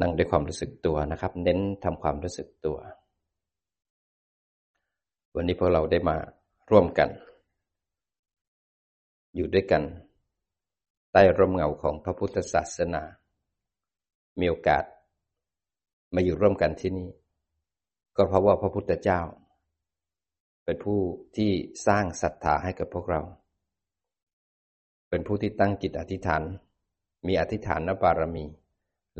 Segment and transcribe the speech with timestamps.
[0.00, 2.78] นั่งด้วยความรู้สึกตัวนะครับ เน้นทำความรู้สึกตัว
[5.34, 6.16] วันนี้พวกเราได้มา
[6.70, 7.08] ร่วมกัน
[9.34, 9.82] อยู่ด้วยกัน
[11.12, 13.02] ใต้ร่มเงาของพระพุทธศาสนา
[14.40, 14.84] มีโอกาส
[16.14, 17.08] มาอยู่ร่วมกันที่นี่
[18.16, 19.20] ก็เพราะว่าพระพุทธเจ้า
[20.64, 20.98] เป็นผู้
[21.36, 21.50] ที่
[21.86, 23.20] สร้างศรัทธาให้กับพวกเรา
[25.08, 26.42] เป็นผู้ที่ตั้งจิตอธิษฐาน
[27.26, 28.44] มีอธิษฐานบารมี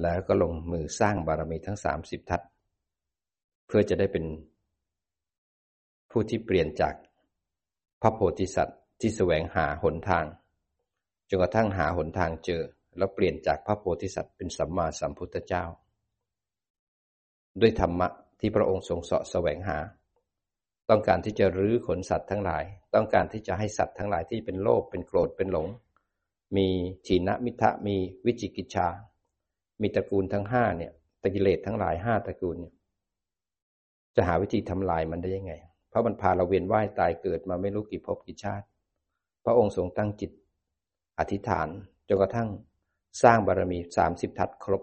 [0.00, 2.40] แล้วก็ลงมือสร้างบารมีทั้งสามสิบทัศ
[3.66, 4.24] เพื่อจะได้เป็น
[6.10, 6.94] ผู้ที่เปลี่ยนจาก
[8.02, 10.24] พระโพธิสัตว์ที่แสวงหาหนทาง
[11.28, 12.62] จนกระทั่งหาหนทางเจอ
[12.96, 15.64] แล้วเปลี่ยนจากพระโพธิสัตว์เป็นสัมมาสัมพุทธเจ้า
[17.60, 18.08] ด้วยธรรมะ
[18.40, 19.78] ที่พระองค์ทรงเสาะแสวงหา
[20.90, 22.64] ต้องการที่จะรื้อขนสัตว์ทั้งหลาย
[22.94, 25.66] ต้องการที่จะให้สัตว์ทั้งหลายที่เป็นโลภเป็นโกรธเป็นหลง
[26.56, 26.68] มี
[27.06, 28.88] ถีนมิทะมีวิจิกิจชา
[29.82, 32.74] มีตระกูลทั้งห้าเนี่ยตะกิเลสทั้งหลายห้าตระกูลเนี่ย
[34.16, 35.52] จะหาวิธีทำลายมันได้ยังไง
[35.88, 38.66] เพราะมันพาเราเวียนว่ายตายเกิดมาไม่รู้กี่ภพกี่ชาติ
[39.44, 40.30] พระองค์ทรงตั้งจิต
[41.18, 41.68] อธิษฐาน
[42.08, 42.48] จนกระทั่ง
[43.22, 44.82] สร้างบารมีสามสิบทัศครบ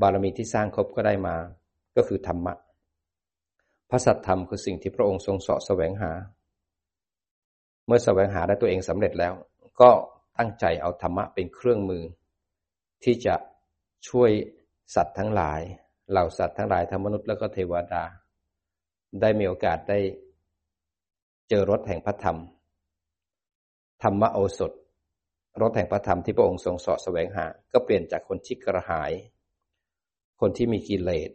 [0.00, 1.36] บารมีที่สร้างครบก็ได้มา
[1.96, 2.54] ก็คือธรรมะ
[3.90, 6.12] พระสัทธรรมคือสิ่งที่พระองค์ทรงเสาะแสวงหา
[7.86, 9.32] เมื่อแสวงหาได้ตัวเองสำเร็จแล้ว
[9.80, 9.90] ก็
[10.38, 12.02] ตั้งใจเอาธรรมะเป็นเครื่องมือ
[13.04, 13.34] ที่จะ
[14.08, 14.30] ช่วย
[14.94, 15.60] สัตว์ทั้งหลาย
[16.10, 18.04] เหล่าสัตว์ทั้งหลายทั้งมนุษย์แล้วก็เทวดา
[19.20, 19.98] ได้มีโอกาสได้
[21.48, 22.38] เจอรถแห่งพระธรรม
[24.02, 24.72] ธรรมโอสถ
[25.62, 29.12] รถแห่งพระธรรมที่พระองค์ทรงสอดแสวงหา ก็เปลี่ยนจากคนที่กระหาย
[30.40, 31.30] คนที่มีกิเลส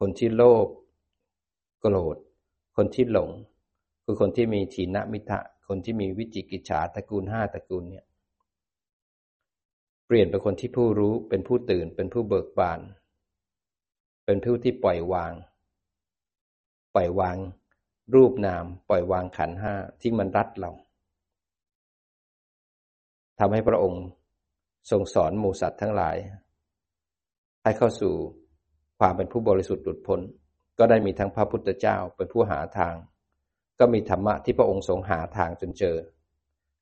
[0.00, 0.66] คนที่โลภ
[1.80, 2.16] โกรธ
[2.76, 3.30] คนที่หลง
[4.04, 8.04] คือคนที่มีทีนมิทะ คนที่มีวิจิกิจฉาตระกูลห้าตระกูลเนี่ย
[10.10, 12.80] เปลี่ยนเป็นคนที่ผู้รู้เป็นผู้ตื่นเป็นผู้เบิกบาน
[14.26, 15.32] เป็นผู้ที่ปล่อยวาง
[16.94, 17.36] ปล่อยวาง
[18.14, 20.70] รูปนาม ปล่อยวางขันห้าที่มันรัดเรา
[23.38, 24.04] ทำให้พระองค์
[24.90, 26.16] ทรงสอนหมู่สัตว์ทั้งหลาย
[27.62, 28.14] ให้เข้าสู่
[28.98, 30.20] ความเป็นผู้บริสุทธิ์หลุดพ้น
[30.78, 32.94] ก็ได้มีทั้งพระพุทธเจ้าเป็นผู้หาทาง
[33.78, 35.96] ก็มีธรรมะที่พระองค์ทรงหาทางจนเจอ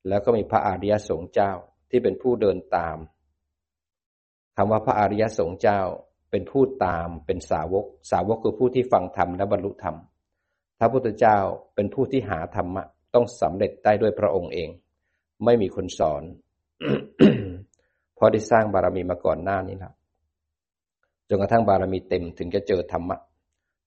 [0.08, 1.52] แล้วก็มีพระอริยสงฆ์เจ้า
[1.90, 2.96] ที่เป็นผู้เดินตาม
[4.56, 5.80] คำว่าพระอริยสงฆ์เจ้า
[6.30, 9.96] เป็นผู้ตามเป็นสาวก สาวกคือผู้ที่ฟังธรรมและบรรลุธรรม
[10.78, 11.38] พระพุทธเจ้า
[11.74, 12.84] เป็นผู้ที่หาธรรมะ
[13.14, 14.68] ต้องสำเร็จได้ด้วยพระองค์เอง
[15.44, 16.22] ไม่มีคนสอน
[18.14, 19.94] เพราะได้สร้างบารมีมาก่อนหน้านี้แล้ว
[21.28, 23.16] จนกระทั่งบารมีเต็มถึงจะเจอธรรมะ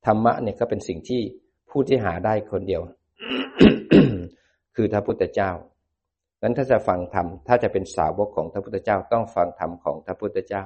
[0.05, 1.21] ธรรมะเนี่ยก็เป็นสิ่งที่
[1.69, 2.81] ผู้ที่หาได้คนเดียว
[4.75, 5.51] คือพระพุทธเจ้า
[6.41, 10.63] นั้นถ้าจะฟังธรรม ถ้าจะเป็นสาวกของพระพุทธเจ้าต้องฟังธรรมของพระพุทธเจ้า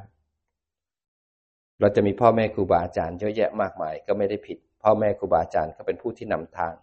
[1.79, 6.73] เราจะมีพ่อแม่ครูบาอาจารย์เยอะแยะมากมายก็ไม่ได้ผิด พ่อแม่ครูบาอาจารย์ก็เป็นผู้ที่นำทาง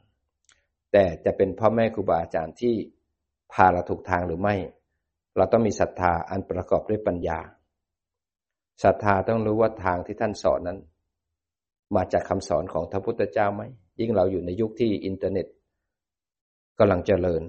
[0.93, 2.75] แต่จะเป็นพ่อแม่ครูบาอาจารย์ที่
[3.53, 4.55] พาเราถูกทางหรือไม่
[5.37, 7.41] เราต้องมีศรัทธาอันประกอบด้วยปัญญา
[8.85, 10.79] ศรัทธาต้องรู้ว่าทางที่ท่านสอนนั้น
[11.97, 13.63] มาจากคำสอนของพระพุทธเจ้าไหม
[14.01, 15.47] ยิ่งเราอยู่ในยุคที่อินเทอร์เน็ต
[16.79, 17.43] กำลังเจริญ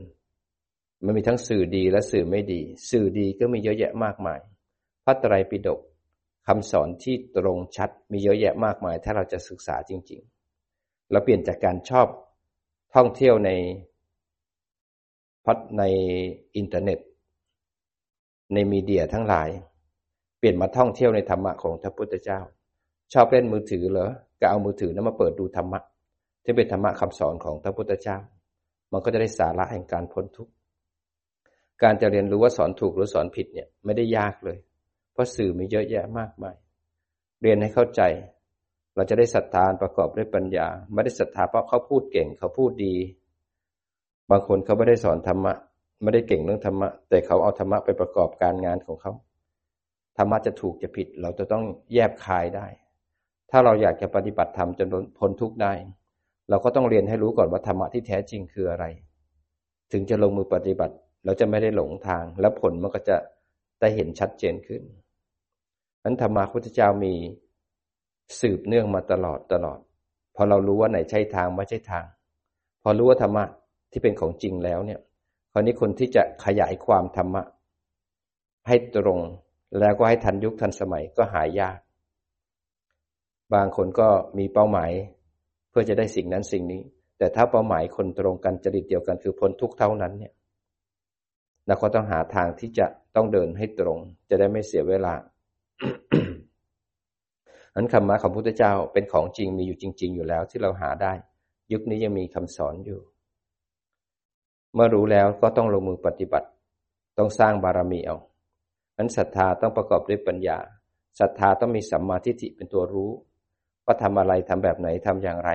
[1.06, 4.40] มันมีทั้งสื่อดีและสื่อไม่ดี สื่อดีก็มีเยอะแยะมากมาย
[5.06, 5.80] พระไตรปิฎก
[6.48, 10.22] คำสอนที่ตรงชัดมีเยอะแยะมากมาย ถ้าเราจะศึกษาจริง
[10.66, 12.08] ๆ เราเปลี่ยนจากการชอบ
[12.96, 13.52] ท่องเที่ยวใน
[15.46, 15.84] พัดใน
[16.56, 17.00] อินเทอร์เน็ต
[18.54, 19.50] ในมีเดียทั้งหลาย
[20.40, 22.40] เปลี่ยนมาท่องเที่ยวในธรรมะของพระพุทธเจ้า
[23.14, 25.80] ชอบเล่นมือถือเหรอก็เอามือถือนั้นมาเปิดดูธรรมะ
[26.44, 28.18] ที่เป็นธรรมะคำสอนของพระพุทธเจ้า
[28.92, 30.54] มันก็จะได้สาระแห่งการพ้นทุกข์
[31.84, 34.58] การจะเรียนรู้ว่าสอนถูกหรือสอนผิดเนี่ยไม่ได้ยากเลย
[35.14, 36.56] เพราะสื่อมีเยอะแยะมากมาย
[37.42, 38.02] เรียนให้เข้าใจ
[38.96, 42.96] เราจะได้ศรัทธาประกอบด้วยปัญญา ไม่ได้ศรัทธาเพราะเขาพูดเก่งเขาพูดดี
[44.30, 45.54] บางคนเขาไม่ได้สอนธรรมะ
[46.04, 49.12] ไม่ได้เก่งเรื่องธรรมะ แต่เขาเอาธรรมะไปประกอบการงานของเขา
[50.18, 51.64] ธรรมะจะถูกจะผิด เราจะต้อง
[51.94, 52.68] แยบคายได้
[53.52, 54.88] ถ้าเราอยากจะปฏิบัติธรรมจน
[55.18, 55.74] พ้นทุกข์ได้
[56.50, 58.86] เราก็ต้องเรียนให้รู้ก่อนว่าธรรมะที่แท้จริงคืออะไร
[59.92, 60.96] ถึงจะลงมือปฏิบัติ
[61.26, 63.18] เราจะไม่ได้หลงทาง แล้วผลมันก็จะ
[63.82, 64.82] ได้เห็นชัดเจนขึ้น
[66.04, 67.14] นั้นธรรมะพุทธเจ้ามี
[68.40, 69.80] สืบเนื่องมาตลอดตลอด
[70.36, 72.06] พอเรารู้ว่าไหนใช่ทางไม่ใช่ทาง
[72.84, 73.44] พอรู้ว่าธรรมะ
[73.92, 75.00] ที่เป็นของจริงแล้วเนี่ย
[75.52, 77.44] คราวนี้คนที่จะขยายความธรรมะ
[78.68, 79.20] ให้ตรง
[79.80, 81.80] แล้วก็ให้ทันยุคทันสมัยก็หายยาก
[83.54, 84.08] บางคนก็
[84.38, 84.92] มีเป้าหมาย
[85.70, 86.82] เพื่อจะได้สิ่งนั้นสิ่งนี้
[87.18, 90.34] แต่ถ้าเป้าหมายคนตรงกันจริตเดียวกันคือพ้นทุกเท่านั้นเนี่ย
[91.72, 95.14] เราก็ต้องหาทางที่จะต้องเดินให้ตรง จะได้ไม่เสียเวลา
[97.76, 101.14] นั้นธรรมะของพระพุทธเจ้าเป็นของจริงมีอยู่จริง ๆ อยู่แล้วที่เราหาได้
[101.72, 103.00] ยุคนี้ยังมีคำสอนอยู่
[104.74, 106.48] เมื่อรู้แล้วก็ต้องลงมือปฏิบัติ
[107.18, 108.18] ต้องสร้างบารมีเอา
[108.98, 110.58] นั้นศรัทธาต้องประกอบด้วยปัญญา
[111.20, 113.12] ศรัทธาต้องมีสัมมาทิฏฐิเป็นตัวรู้
[113.86, 115.52] ว่าทำอะไรทำแบบไหนทำอย่างไร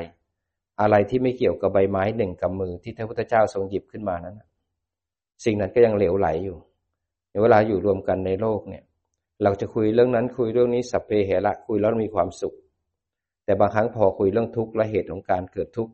[0.81, 4.43] อะไรที่ไม่เกี่ยวกับใบไม้หนึ่งกำมือที่พระพุทธเจ้าทรงหยิบขึ้นมานั้น
[5.45, 6.57] สิ่งนั้นก็ยังเหลวไหลอยู่
[7.43, 8.85] เวลาอยู่รวมกันในโลกเนี่ย
[9.43, 12.55] เราจะคุยเรื่องนั้นคุยเรื่องนี้สัพเพเหระคุยแล้วมีความสุข
[13.45, 15.93] แต่บางครั้งพอคุยเรื่องทุกข์และเหตุของการเกิดทุกข์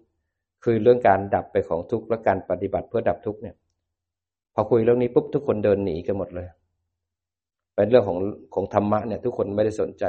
[0.64, 3.56] คือเรื่องการดับไปของทุกข์และการปฏิบัติเพื่อดับทุกข์เนี่ย
[4.54, 6.48] พอคุยเรื่องนี้ปุ๊บทุกคนเดินหนีกันหมดเลย
[7.74, 8.18] เป็นเรื่องของ
[8.54, 10.04] ของธรรมะเนี่ยทุกคนไม่ได้สนใจ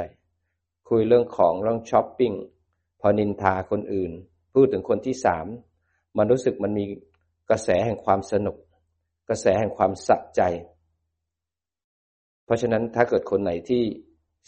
[0.88, 2.32] คุยเรื่องของเรื่องช้อปปิ้ง
[3.00, 4.12] พอนินทาคนอื่น
[4.54, 5.46] พูดถึงคนที่สาม
[6.16, 6.84] มันรู้สึกมันมี
[7.50, 8.56] กระแสแห่งความสนุก
[9.28, 10.42] กระแสแห่งความสะใจ
[12.44, 13.82] เพราะฉะนั้นถ้าเกิดคนไหนที่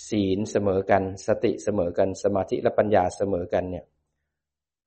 [0.09, 3.85] ศีลเสมอกัน สติเสมอกัน สมาธิและปัญญาเสมอกันเนี่ย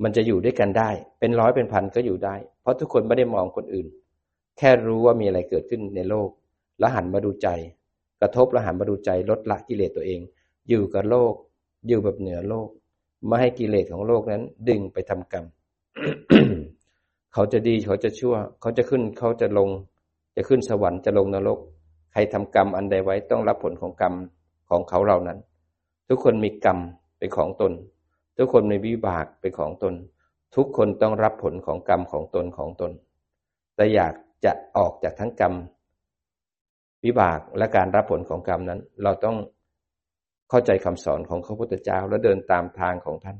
[0.03, 0.89] มันจะอยู่ด้วยกันได้
[1.19, 3.87] เป็นร้อยเป็นพันก็อยู่ได้ เพราะทุกคนไม่ได้มองคนอื่น
[4.57, 6.29] แค่รู้ว่ามีอะไรเกิดขึ้นในโลก
[6.79, 7.47] แล้วหันมาดูใจ
[8.21, 10.19] กระทบและหันมาดูใจลดละกิเลสตัวเอง
[10.69, 11.33] อยู่กับโลก
[11.87, 12.67] อยู่แบบเหนือโลก
[13.27, 15.45] ไม่ให้กิเลสของโลกนั้นดึงไปทำกรรม
[17.33, 19.69] เขาจะดีเขาจะชั่ว เขาจะขึ้นเขาจะลง
[20.35, 21.59] จะขึ้นสวรรค์จะลงนรก
[22.11, 24.13] ใครทำกรรมอันใดไว้ต้องรับผลของกรรม
[24.69, 25.37] ของเขาเหล่านั้น
[26.09, 26.79] ทุกคนมีกรรม
[27.17, 27.73] เป็นของตน
[28.37, 29.93] ทุกคนมีวิบากเป็นของตน
[30.55, 32.91] ทุกคนต้องรับผลของกรรมของตนของตน
[33.75, 34.13] แต่อยาก
[34.45, 35.53] จะออกจากทั้งกรรม
[37.05, 39.37] วิบากและการรับผลของกรรมนั้น เราต้อง
[40.49, 43.37] เข้าใจคำสอนของพระพุทธเจ้าและเดินตามทางของท่าน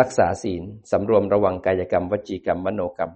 [0.00, 3.12] รักษาศีลสำรวมระวังกายกรรม วจีกรรม มโนกรรม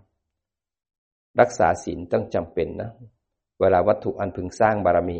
[1.40, 2.90] รักษาศีลต้องจำเป็นนะ
[3.60, 5.18] เวลาวัตถุอันพึงสร้างบารมี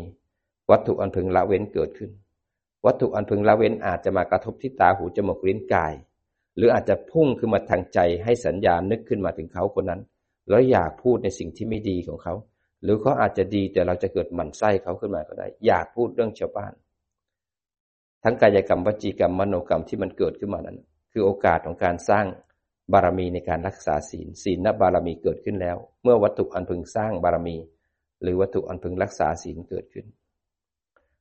[0.71, 2.11] วัตถุอันพึงละเว้นเกิดขึ้น
[2.85, 5.93] วัตถุอันพึงละเว้นอาจจะมากระทบที่ตาหูจมูกลิ้นกาย
[6.55, 10.01] หรืออาจจะพุ่งขึ้นมาทางใจให้สัญญาณนึกขึ้นมาถึงเขาคนนั้น
[10.49, 12.33] แล้วอยากพูดในสิ่งที่ไม่ดีของเขา
[12.83, 16.73] หรือเขาอาจจะดีแต่เราจะเกิดหมั่นไส้เขาขึ้นมาก็ได้ อยากพูดเรื่องชาวบ้าน
[18.23, 20.77] ทั้งกายกรรมวจีกรรมมโนกรรมที่มันเกิดขึ้นมานั้น
[21.11, 22.25] คือโอกาสของการสร้าง
[22.93, 27.57] บารมีในการรักษาศีล ศีลนบารมีเกิดขึ้นแล้ว เมื่อวัตถุอันพึงสร้างบารมี
[28.21, 30.05] หรือวัตถุอันพึงรักษาศีลเกิดขึ้น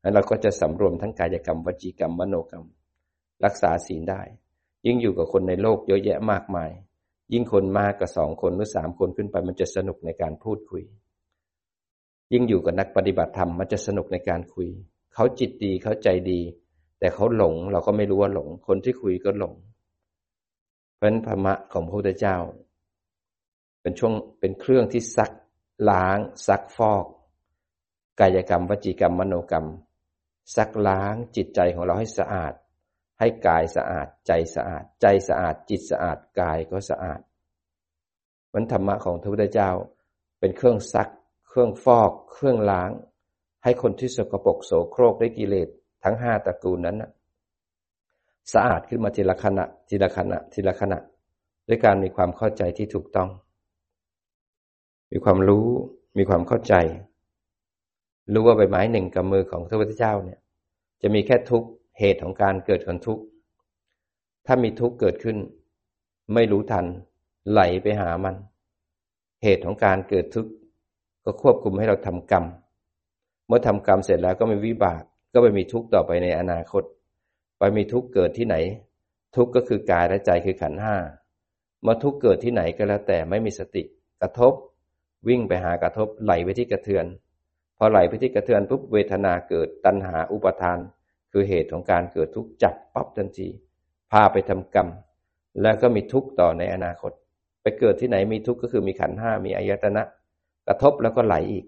[0.01, 2.65] แล้วเราก็จะสำรวมทั้งกายกรรมวจีกรรมมโนกรรม
[3.45, 4.23] รักษาศีลได้
[4.87, 6.71] ยิ่งอยู่กับคนในโลกเยอะแยะมากมาย
[7.33, 10.83] ยิ่งคนมากกับสองคนหรือสามคนขึ้นไปมันจะสนุกในการพูดคุย
[12.33, 14.69] ยิ่งอยู่กับนักปฏิบัติธรรมมันจะสนุกในการคุย
[15.15, 16.41] เขาจิตดีเขาใจดี
[16.99, 19.55] แต่เขาหลงเราก็ไม่รู้ว่าหลง คนที่คุยก็หลง
[20.99, 22.37] เพราะฉะนั้นธรรมะของพระพุทธเจ้า
[23.83, 25.31] เป็นช่วงเป็นเครื่องที่ซัก
[25.91, 27.05] ล้าง ซักฟอก
[28.21, 29.67] กายกรรม วจีกรรม มโนกรรม
[30.57, 32.53] ซักล้างจิตใจของเราให้สะอาด
[33.21, 37.21] ให้กายสะอาด ใจสะอาด ใจสะอาด จิตสะอาด กายก็สะอาด
[38.53, 39.71] มันธรรมะของพระพุทธเจ้า
[40.41, 41.11] เป็นเครื่องซัก
[41.49, 42.91] เครื่องฟอก เครื่องล้าง
[43.65, 45.69] ให้คนที่สกปรกโสโครกได้กิเลส
[46.05, 47.11] ทั้งห้าตระกูลนั้นนะ
[48.53, 50.99] สะอาดขึ้นมาทีละขณะ ทีละขณะ ทีละขณะ
[51.69, 53.29] ด้วยการมีความเข้าใจที่ถูกต้อง
[55.13, 55.67] มีความรู้
[56.19, 56.75] มีความเข้าใจ
[58.33, 60.39] รู้ว่าใบไม้หนึ่งกับมือของพระพุทธเจ้าเนี่ย
[61.03, 61.65] จะมีแค่ทุก
[61.99, 63.19] เหตุของการเกิดของทุก
[64.47, 65.37] ถ้ามีทุกเกิดขึ้น
[66.35, 66.87] ไม่รู้ทัน
[67.51, 68.35] ไหลไปหามัน
[69.43, 70.51] เหตุของการเกิดทุกข์
[71.25, 72.45] ก็ควบคุมให้เราทำกรรม
[73.47, 75.03] เมื่อทำกรรมเสร็จแล้วก็มีวิบาก
[75.33, 76.83] ก็ไปมีทุกข์ต่อไปในอนาคต
[77.59, 78.57] ไปมีทุกข์เกิดที่ไหน
[79.37, 80.97] ทุกข์ก็คือกายและใจคือขันห้า
[81.83, 83.83] เมื่อทุกข์เกิดที่ไหนก็แล้วแต่ไม่มีสติ
[84.21, 84.53] กระทบ
[85.29, 87.07] วิ่งไปหากระทบไหลไปที่กระเทือน
[87.79, 90.79] พอไหลไปที่กระเทือนปุ๊บเวทนาเกิดตัณหาอุปทาน
[91.33, 93.49] คือเหตุของการเกิดทุกข์จับปั๊บทันที
[94.13, 94.89] พาไปทำกรรม
[95.63, 97.13] แล้วก็มีทุกข์ต่อในอนาคต
[97.63, 100.03] ไปเกิดที่ไหนมีทุกข์ก็คือมีขันห้ามีอายตนะ
[100.69, 101.65] กระทบแล้วก็ไหลอีก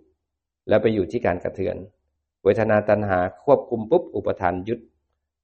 [0.68, 1.76] แล้วไปอยู่ที่การกระเทือน
[2.44, 4.80] เวทนาตัณหาควบคุมปุ๊บอุปทานยึด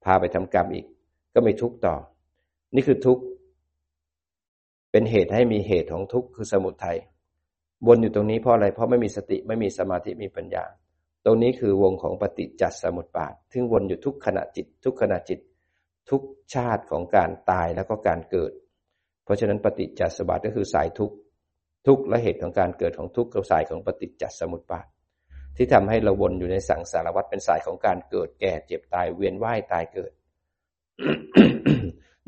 [0.07, 0.87] พาไปทำกรรมอีก
[1.35, 1.95] ก็ไม่ทุกข์ต่อ
[2.75, 3.23] นี่คือทุกข์
[4.91, 6.99] เป็นเหตุให้มีเหตุของทุกข์คือสมุทัย
[7.87, 10.65] วนอยู่ตรงนี้เพราะอะไรเพราะไม่มีสติไม่มีสมาธิมีปัญญา
[11.25, 15.41] ตรงนี้คือวงของปฏิจจสมุปบาททึ่งวนอยู่ทุกขณะจิต ทุกขณะจิต
[16.11, 16.23] ทุก
[16.55, 18.53] ชาติของการตายแล้วก็การเกิด
[19.25, 21.11] เพราะฉะนั้นปฏิจจสมุปบาทก็คือสายทุก
[21.87, 24.87] ทุกและเหตุของการเกิดของทุกกับสายของปฏิจจสมุปบาท
[25.57, 30.13] ที่ทำให้เราวนอยู่ในสังสารวัฏเป็นสายของการเกิดแก่เจ็บตายเวียนว่ายตายเกิด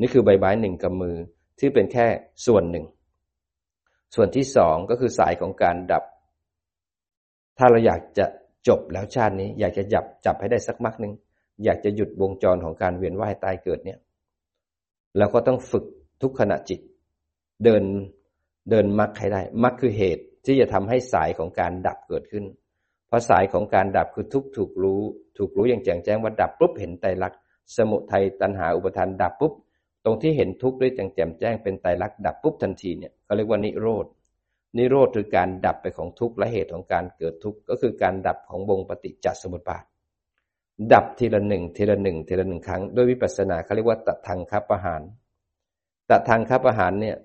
[0.00, 1.16] นี่คือใบไม้หนึ่งกำมือ
[1.58, 2.06] ที่เป็นแค่
[2.46, 2.84] ส่วนหนึ่ง
[4.14, 6.04] ส่วนที่สองก็คือสายของการดับ
[7.58, 8.26] ถ้าเราอยากจะ
[8.68, 11.12] จบแล้วชาตินี้ อยากจะจับจับให้ได้สักมักหนึ่ง
[11.64, 13.98] อยากจะหยุดวงจรของการเวียนว่ายตายเกิดเนี่ย
[15.18, 15.84] เราก็ต้องฝึก
[16.22, 16.80] ทุกขณะจิต
[17.64, 17.82] เดิน
[18.70, 22.44] เดินมรรคให้ได้มรรคคือเหตุที่จะทำให้สายของการดับเกิดขึ้น
[23.08, 25.02] เพราะสายของการดับคือทุกถูกรู้
[25.38, 27.40] ถูกรู้อย่างแจ่มแจ้งว่าดับปุ๊บเห็นไตรลักษณ์
[27.76, 29.52] สมุทัยตัณหาอุปทานดับปุ๊บ
[30.04, 34.06] ตรงที่เห็นทุกข์ด้วยแจ่มแจ้งเป็นไตรลักษณ์ดับปุ๊บทันทีเนี่ยเขาเรียกว่านิโรธ
[34.76, 39.84] นิโรธคือการดับไปของทุกข์และเหตุของการเกิดทุกข์ก็คือการดับของวงปฏิจจสมุปบาท
[40.92, 45.02] ดับทีละหนึ่งทีละหนึ่งทีละหนึ่งครั้งด้วยวิปัสสนาเขาเรียกว่าตัทางคับประหาร
[46.10, 47.16] ตัทางคับประหารเนี่ย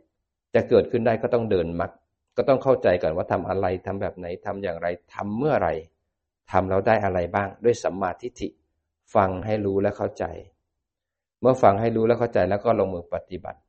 [0.56, 1.92] จะเกิดขึ้นได้ก็ต้องเดินมัก
[2.38, 5.70] ก็ต้องเข้าใจก่อนว่าทำอะไรทำแบบไหนทำอย่างไรทำเมื่อไร
[6.52, 8.48] ทำแล้วได้อะไรบ้างด้วยสัมมาทิฏฐิ
[9.16, 10.26] ฟังให้รู้และเข้าใจ
[11.42, 13.60] เมื่อฟังให้รู้และเข้าใจแล้วก็ลงมือปฏิบัติ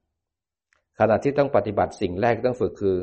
[0.99, 2.97] ขณะที่ต้องปฏิบัติสิ่งแรกต้องฝึกคือ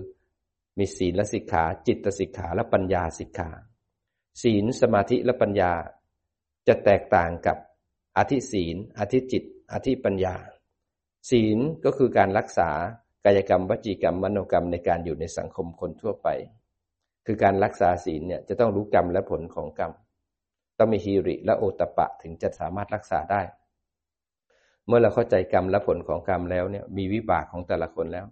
[0.79, 3.49] มีศีลและสิกขา จิตสิกขาและปัญญาสิกขา
[4.41, 5.71] ศีลสมาธิและปัญญา
[6.67, 7.57] จะแตกต่างกับ
[8.17, 10.35] อธิศีลอธิจิตอธิปัญญา
[11.29, 12.69] ศีลก็คือการรักษา
[13.25, 16.27] กายกรรมวจีกรรมมโนกรรมในการอยู่ในสังคมคนทั่วไป
[17.25, 19.91] คือการรักษาศีลเนี่ยจะต้องรู้กรรมและผลของกรรม
[20.77, 23.41] ต้องมีฮีริและโอตปะถึงจะสามารถรักษาได้
[24.87, 28.25] เมื่อเราเข้าใจกรรมและผลของกรรมแล้วเนี่ยมีวิบากของแต่ละคนแล้ว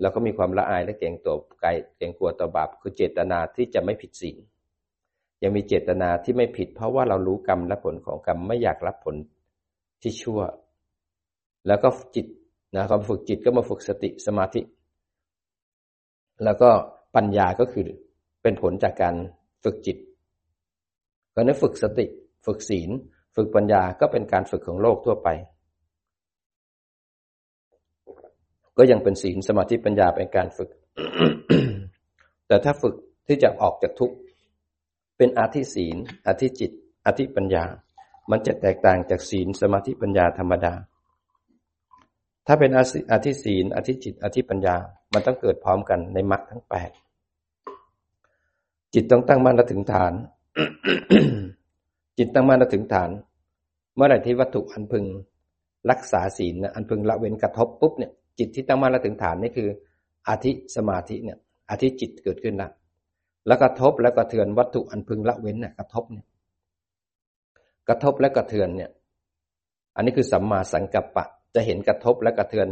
[0.00, 4.38] เราก็มีความละอายและเกรงตัวไกลเกรงกลัวต่อบาปคือเจตนาที่จะไม่ผิดศีล
[5.42, 9.16] ยังมีเจตนาที่ไม่ผิด เพราะว่าเรารู้กรรมและผลของกรรมไม่อยากรับผล
[10.02, 10.40] ที่ชั่ว
[11.66, 12.26] แล้วก็จิต
[12.74, 14.60] นะความฝึกจิตก็มาฝึกสติสมาธิ
[16.44, 16.70] แล้วก็
[17.16, 17.86] ปัญญาก็คือ
[18.42, 19.14] เป็นผลจากการ
[19.64, 19.96] ฝึกจิต
[21.34, 22.06] ก็นั้นฝึกสติ
[22.46, 22.90] ฝึกศีล
[23.36, 25.28] ฝึกปัญญาก็เป็นการฝึกของโลกทั่วไป
[28.78, 30.70] ก็ยังเป็นศีลสมาธิปัญญาเป็นการฝึก
[32.46, 32.94] แต่ถ้าฝึก
[33.26, 34.16] ที่จะออกจากทุกข์
[35.16, 36.70] เป็นอาธิศีลอาธิจิต
[37.06, 37.64] อาธิปัญญา
[38.30, 40.74] มันจะแตกต่างจากศีลสมาธิปัญญาธรรมดา
[42.46, 42.70] ถ้าเป็น
[43.12, 44.76] อธิศีลอธิจิต อธิปัญญา
[45.14, 46.90] มันต้องเกิดพร้อมกันในมรรคทั้งแปด
[48.94, 50.12] จิตต้องตั้งมั่นและถึงฐาน
[52.18, 53.10] จิตตั้งมั่นและถึงฐาน
[53.94, 55.04] เมื่อไหร่ที่วัตถุอันพึง
[55.90, 59.68] รักษาศีลอันพึงละเว้นกระทบปุ๊บเนี่ยจิตที่ตั้งมั่นและถึงฐานนี่คือ
[60.28, 61.38] อธิสมาธิเนี่ย
[61.70, 62.68] อธิจิตเกิดขึ้นละ
[63.46, 66.26] แล้วกระทบแล้วกระเทือนวัตถุอันพึงละเว้นเนี่ยกระทบเนี่ย
[67.88, 68.90] กระทบและกระเทือนเนี่ย
[69.96, 72.68] อันนี้คือสัมมาสังกัปปะ จะเห็นกระทบและกระเทือน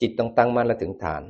[0.00, 1.22] จิตต้องตั้งมั่นและถึงฐาน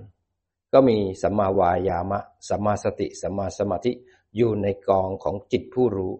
[0.72, 3.92] ก็มีสัมมาวายามะสัมมาสติสัมมาสมาธิ
[4.36, 6.12] อยู่ในกองของจิตผู้รู้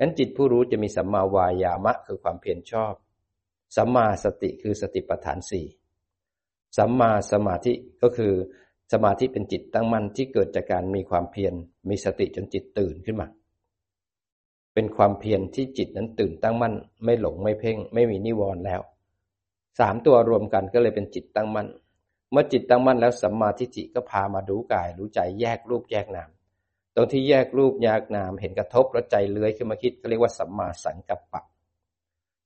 [0.00, 2.94] นั้นจิตผู้รู้จะมีสัมมาวายามะคือความเพียรชอบ
[3.76, 5.66] สัมมาสติคือสติปัฏฐานสี่
[6.76, 8.32] สัมมาสมาธิก็คือ
[8.92, 11.54] สมาธิเป็นจิตตั้งมั่นที่เกิดจากการมีความเพียร
[11.88, 13.28] มีสติจนจิตตื่นขึ้นมา
[14.74, 18.80] เป็นความเพียรที่จิตนั้นตื่นตั้งมั่น ไม่หลงไม่เพ่ง ไม่มีนิวรณ์แล้ว
[19.78, 21.68] สามตัวรวมกันก็เลยเป็นจิตตั้งมั่น
[22.32, 26.30] เมื่อจิตตั้งมั่นแล้วสัมมาทิฏฐิก็พามาดูกาย รู้ใจแยกรูปแยกนาม
[26.94, 31.42] ตรงที่แยกรูปแยกนามเห็นกระทบแล้วใจเลื้อยขึ้นมาคิดก็เรียกว่าสัมมาสังกัปปะ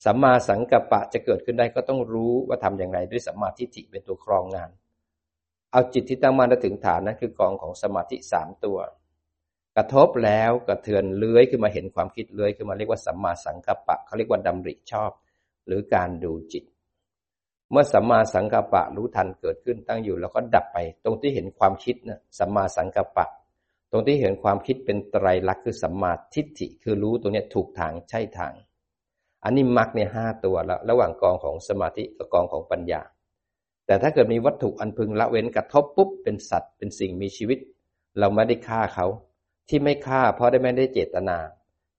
[0.04, 4.70] สัมมาสังกัปปะจะเกิดขึ้นได้ก็ต้องรู้ว่าทำอย่างไรด้วยสัมมาทิฏฐิเป็นตัวครองงาน
[5.70, 8.78] เอาจิตที่ตั้งมั่นถึงฐานนั้นคือกองของสมาธิสามตัว
[9.76, 15.10] กระทบแล้วกระเทือนเลื้อยขึ้นมาเห็นความคิดเลื้อยขึ้นมาเรียกว่าสัมมาสังกัปปะเขาเรียกว่าดำริชอบ
[15.66, 16.64] หรือการดูจิต
[17.70, 23.26] เมื่อสัมมาสังกัปปะรู้ทันเกิดขึ้นตั้งอยู่ แล้วก็ดับไป ตรงที่เห็นความคิดนะสัมมาสังกัปปะ
[23.90, 28.52] ตรงที่เห็นความคิดเป็นไตรลักษณ์คือสัมมาทิฏฐิคือรู้ตรงนี้ถูกทางใช่ทาง
[29.44, 33.00] อันนี้มรรคเนี่ยห้าตัวแล้วระหว่างกองของสมาธิกับกองของปัญญา
[33.86, 37.58] แต่ถ้าเกิดมีวัตถุอันพึงละเว้นกระทบปุ๊บเป็นสัตว์เป็นสิ่งมีชีวิต
[38.18, 39.06] เราไม่ได้ฆ่าเขา
[39.68, 41.38] ที่ไม่ฆ่าเพราะได้ไม่ได้เจตนา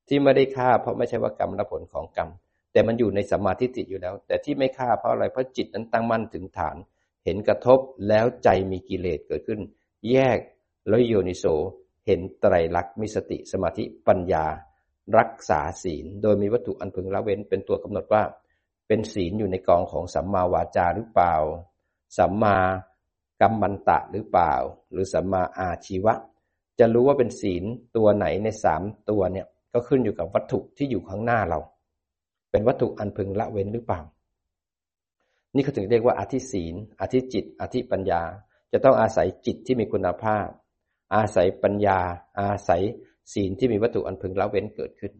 [0.08, 2.30] ที่ไม่ได้ฆ่าเพราะไม่ใช่ว่ากรรมและผลของกรรม
[2.72, 6.78] แต่มันอยู่ในสมาธิติอยู่แล้ว แต่ที่ไม่ฆ่าเพราะอะไรเพราะจิตนั้นตั้งมั่นถึงฐาน
[7.26, 9.60] เห็นกระทบแล้วใจมีกิเลสเกิดขึ้น
[10.12, 10.38] แยก
[10.88, 11.46] แล้วโยนิโส
[12.08, 14.46] เห็นไตรลักษณ์มีสติสมาธิปัญญา
[15.18, 18.24] รักษาศีล โดยมีวัตถุอันพึงละเว้นเป็นตัวกำหนดว่า
[18.88, 21.34] เป็นศีลอยู่ในกองของสัมมาวาจาหรือเปล่า
[22.18, 22.58] สัมมา
[23.42, 24.54] กัมมันตะหรือเปล่า
[24.92, 26.14] หรือสัมมาอาชีวะ
[26.80, 27.64] จะรู้ว่าเป็นศีล
[27.96, 31.60] ตัวไหนในสามตัวเนี่ยก็ขึ้นอยู่กับวัตถุที่อยู่ข้างหน้าเรา
[32.52, 34.02] เป็นวัตถุอันพึงละเว้นหรือเปล่า
[35.56, 38.22] นี่เขาถึงเรียกว่าอธิศีล อธิจิต อธิปัญญา
[38.72, 40.48] จะต้องอาศัยจิตที่มีคุณภาพ
[41.16, 42.00] อาศัยปัญญา
[42.40, 42.84] อาศัย
[43.34, 45.14] ศีลที่มีวัตถุอันพึงละเว้นเกิดขึ้น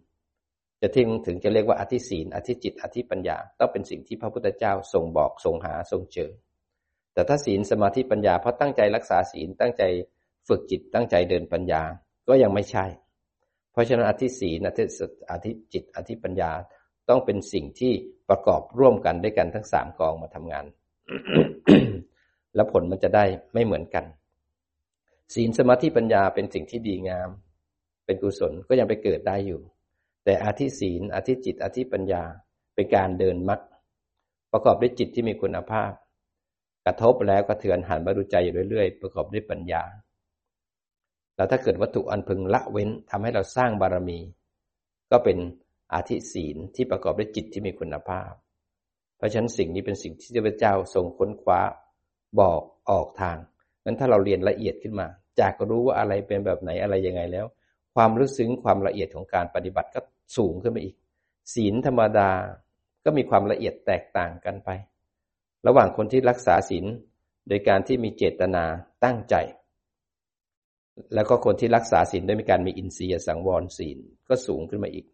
[0.82, 6.32] จะทิ้งถึงจะเรียกว่าอธิศีล อธิจิต อธิปัญญา ต้องเป็นสิ่งที่พระพุทธเจ้าทรงบอกทรงหาทรงเจอ
[7.14, 9.84] แต่ถ้าศีลสมาธิปัญญาเพราะตั้งใจรักษาศีลตั้งใจ
[10.48, 11.84] ฝึกจิตตั้งใจเดินปัญญา
[12.28, 12.86] ก็ยังไม่ใช่
[13.72, 14.84] เพราะฉะนั้นอธิศีลอธิ
[15.32, 16.52] อธิจิต อธิปัญญา
[17.12, 17.94] ต้องเป็นสิ่งที่
[18.30, 20.66] ประกอบร่วมกันด้วยกันทั้งสามกองมาทำงาน
[22.56, 24.06] แล้วผลมันจะได้ไม่เหมือนกัน
[25.34, 27.30] ศีลสมาธิปัญญาเป็นสิ่งที่ดีงาม
[28.06, 29.62] เป็นกุศลก็ยังไปเกิดได้อยู่
[30.26, 32.24] แต่อาธิศีลอาธิจิตอาธิปัญญา
[32.76, 33.60] เป็นการเดินมัด
[34.52, 35.92] ประกอบด้วยจิตที่มีคุณภาพ
[36.86, 39.84] กระทบแล้วก็เถือนหันมาดูใจอยู่เรื่อยๆ ประกอบด้วยปัญญา
[41.36, 44.20] แล้วถ้าเกิดวัตถุอันพึงละเว้นทำให้เราสร้างบารมี
[45.12, 45.38] ก็เป็น
[45.94, 48.32] อาธิศีลที่ประกอบด้วยจิตที่มีคุณภาพ
[49.18, 51.62] เพราะฉะนั้นสิ่งนี้เป็นสิ่งที่พระเจ้าทรงค้นคว้า
[52.40, 53.38] บอกออกทาง
[53.86, 55.08] นั้นถ้าเราเรียนละเอียดขึ้นมา
[55.40, 57.46] จากรู้ว่าอะไรเป็นแบบไหนอะไรยังไงแล้ว
[57.96, 60.00] ความรู้ซึ้งความละเอียดของการปฏิบัติก็
[60.38, 60.96] สูงขึ้นไปอีก
[61.54, 62.32] ศีลธรรมดา
[63.06, 64.70] ก็มีความละเอียดแตกต่างกันไป
[65.68, 66.86] ระหว่างคนที่รักษาศีล
[67.48, 68.64] โดยการที่มีเจตนา
[69.04, 69.36] ตั้งใจ
[71.14, 73.98] แล้วก็คนที่รักษาศีลด้วยมีการมีอินทรียสังวรศีล
[74.30, 75.06] ก็สูงขึ้นมาอีก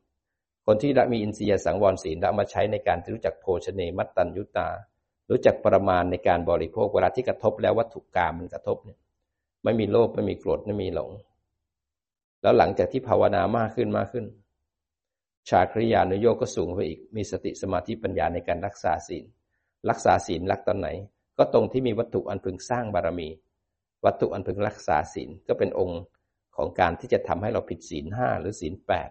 [0.69, 4.69] คนที่มีอินทรียสังวรศีลล้วมาใช้ในการรู้จักโภชเนมัตตัญยุตา
[5.29, 8.99] รู้จักประมาณในการบริโภคเวลาที่กระทบแล้ววัตถุกรรมมันกระทบเนี่ย
[9.63, 11.11] ไม่มีโลภไม่มีโกรธไม่มีหลง
[12.41, 14.25] แล้วหลังจากที่ภาวนามากขึ้นมากขึ้น
[15.49, 19.25] ชาคริยานุโยกก็สูงไปอีก มีสติสมาธิปัญญาในการรักษาศีล
[19.89, 20.89] รักษาศีลรักตอนไหน
[21.37, 23.29] ก็ตรงที่มีวัตถุอันพึงสร้างบารมี
[24.05, 26.01] วัตถุอันพึงรักษาศีลก็เป็นองค์
[26.55, 29.09] ของการที่จะทำให้เราผิดศีลห้าหรือศีลแปด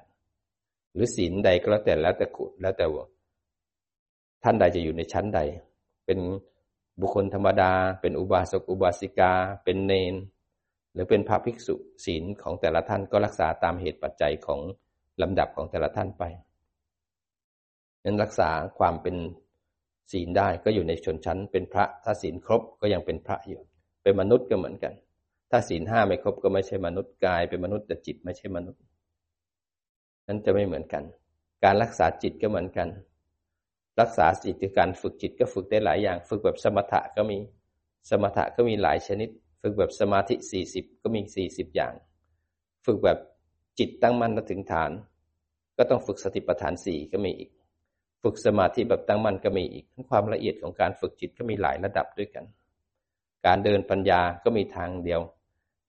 [0.97, 3.05] หรือศีลใดก็แล้วแต่แล้วแต่ขุแล้วแต่ว่า
[4.43, 5.41] ท่านใดจะอยู่ในชั้นใด
[6.07, 6.19] เป็น
[7.01, 9.33] บุคคลธรรมดา เป็นอุบาสกอุบาสิกา
[9.65, 10.15] เป็นเนน
[10.93, 11.75] หรือเป็นพระภิกษุ
[12.05, 14.61] ศีลของแต่ละท่านก็รักษาตามเหตุปัจจัยของ
[15.23, 16.25] ลำดับของแต่ละท่านไป
[18.05, 19.17] นั้นรักษาความเป็น
[20.13, 23.61] ศีลได้ก็อยู่ในชนชั้น เป็นพระถ้าศีลครบก็ยังเป็นพระอยู่
[24.03, 24.93] เป็นมนุษย์ก็เหมือนกัน
[25.51, 28.81] ถ้าศีลห้าไม่ครบก็ไม่ใช่มนุษย์กายเป็นมนุษย์แต่จิตไม่ใช่มนุษย์
[30.27, 31.05] นั้นจะไม่เหมือนกัน
[31.65, 32.89] การรักษาจิตก็เหมือนกัน
[34.01, 37.39] รักษาจิตคือการฝึกจิตก็ฝึกได้หลายอย่าง ฝึกแบบสมถะก็มี
[38.11, 39.29] สมถะก็มีหลายชนิด
[39.63, 41.93] ฝึกแบบสมาธิสี่สิบก็มีสี่สิบอย่าง
[42.87, 43.19] ฝึกแบบ
[43.79, 44.91] จิตตั้งมั่นถึงฐาน
[45.77, 47.51] ก็ต้องฝึกสติปัฏฐานสี่ก็มีอีก
[48.23, 52.45] ฝึกสมาธิแบบตั้งมั่นก็มีอีก ทั้งความละเอียดของการฝึกจิตก็มีหลายระดับด้วยกัน
[53.47, 55.21] การเดินปัญญาก็มีทางเดียว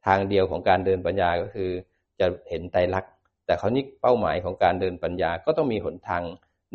[0.08, 1.72] ทางเดียวของการเดินปัญญาก็คือ
[2.20, 3.10] จะเห็นไตรลักษณ
[3.48, 6.24] แต่เขานี้เป้าหมายของการเดินปัญญาก็ต้องมีหนทาง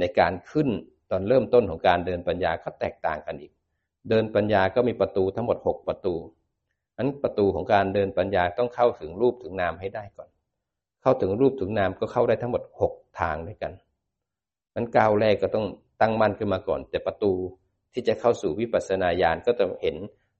[0.00, 0.68] ในการขึ้น
[1.10, 3.52] ตอนเริ่มต้นของการเดินปัญญาก็แตกต่างกันอีก
[4.08, 6.14] เดินปัญญาก็มีประตูทั้งหมดหกประตู
[6.98, 10.28] นั้นประตูของการเดินปัญญาต้องเข้าถึงรูปถึงนามให้ได้ก่อน
[11.02, 13.72] เข้าถึงรูปถึงนามก็เข้าได้ทั้งหมดหกทางด้วยกัน
[14.74, 15.66] นั้นก้าวแรกก็ต้อง
[16.00, 17.32] ตั้งมั่นขึ้นมาก่อน แต่ประตู
[17.92, 19.96] ที่จะเข้าสู่วิปัสสนาญาณก็จะเห็น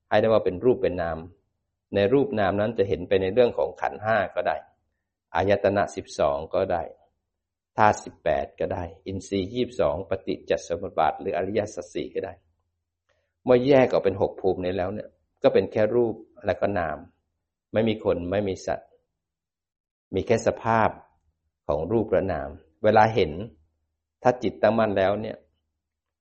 [0.09, 1.17] ให้ได้ว่าเป็นรูปเป็นนาม
[1.95, 4.55] ในรูปนามนั้นจะเห็นไปในเรื่องของขันห้าก็ได้
[5.35, 6.83] อายตนะสิบสองก็ได้
[7.77, 12.33] ธาตุสิบแปดก็ได้ อินทรีย์ยี่บสองปฏิจจสมุปบาท หรืออริยสัจสี่ก็ได้
[13.43, 15.09] เมื่อแยกออกเป็นหกภูมินี้แล้วเนี่ย
[15.43, 16.15] ก็เป็นแค่รูป
[16.45, 16.97] และก็นาม
[17.73, 18.89] ไม่มีคนไม่มีสัตว์
[20.15, 20.89] มีแค่สภาพ
[21.67, 22.49] ของรูปประนาม
[22.83, 23.31] เวลาเห็น
[24.23, 25.37] ถ้าจิตตั้งมั่นแล้วเนี่ย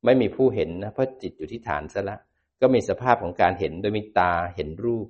[0.04, 2.18] ไม่มีผู้เห็นนะเพราะจิตอยู่ที่ฐานซะละ
[2.60, 5.06] ก็มีสภาพของการเห็นโดยมีตาเห็นรูป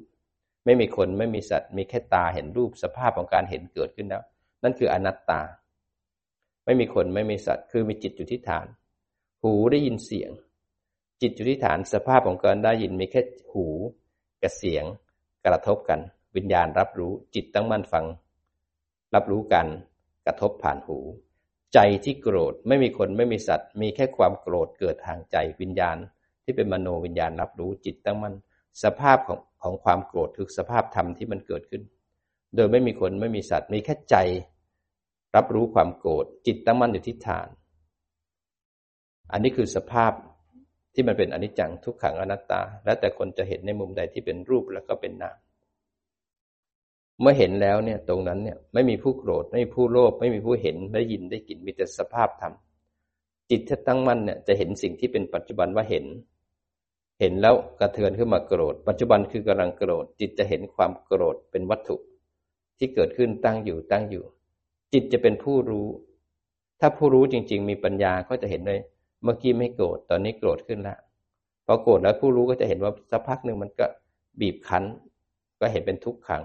[0.64, 4.22] ไม่มีคนไม่มีสัตว์ มีแค่ตาเห็นรูปสภาพของการเห็นเกิดขึ้นแล้ว
[4.62, 5.40] นั่นคืออนัตตา
[6.64, 8.66] ไม่มีคนไม่มีสัตว์ คือมีจิตอยู่ที่ฐาน
[9.42, 10.30] หูได้ยินเสียง
[11.22, 13.22] จิตอยู่ที่ฐานสภาพของการได้ยินมีแค่
[13.52, 13.66] หู
[14.42, 14.84] กับเสียง
[15.46, 16.00] กระทบกัน
[16.36, 18.04] วิญญาณรับรู้จิตตั้งมั่นฟัง
[19.14, 19.66] รับรู้กัน
[20.26, 20.98] กระทบผ่านหู
[21.74, 25.96] ใจที่โกรธไม่มีคนไม่มีสัตว์ มีแค่ความโกรธเกิดทางใจวิญญาณ
[26.44, 28.34] ที่เป็นมโนวิญญาณรับรู้จิตตั้งมั่น
[28.82, 31.82] สภาพของ ของความโกรธคือสภาพธรรมที่มันเกิดขึ้น
[32.56, 34.16] โดยไม่มีคนไม่มีสัตว์มีแค่ใจ
[35.36, 37.48] รับรู้ความโกรธจิตตั้งมั่นอยู่ที่ฐาน
[39.32, 40.12] อันนี้คือสภาพ
[40.94, 45.36] ที่มันเป็นอนิจจังทุกขังอนัตตา แล้วแต่คนจะเห็นในมุมใดที่เป็นรูปแล้วก็เป็นนาม
[47.20, 52.52] เมื่อเห็นแล้วเนี่ยตรงนั้นเนี่ยไม่มีผู้โกรธไม่มีผู้โลภไม่มีผู้เห็นได้ยินได้กลิ่นมีแต่สภาพธรรม
[53.50, 56.04] จิตที่ตั้งมั่นเนี่ยจะเห็นสิ่งที่เป็นปัจจุบันว่าเห็น
[57.20, 61.96] เห็นแล้วกระเทือนขึ้นมาโกรธ ปัจจุบันคือกำลังโกรธ จิตจะเห็นความโกรธเป็นวัตถุ
[62.78, 64.24] ที่เกิดขึ้นตั้งอยู่ตั้งอยู่
[64.92, 65.88] จิตจะเป็นผู้รู้
[66.80, 68.80] ถ้าผู้รู้จริง ๆ มีปัญญาก็จะเห็นเลย
[69.24, 70.98] เมื่อกี้ไม่โกรธตอนนี้โกรธขึ้นแล้ว
[71.66, 73.86] พอโกรธแล้วผู้รู้ก็จะเห็นว่าสักพักหนึ่งมันก็
[74.40, 74.84] บีบคั้น
[75.60, 76.42] ก็เห็นเป็นทุกขัง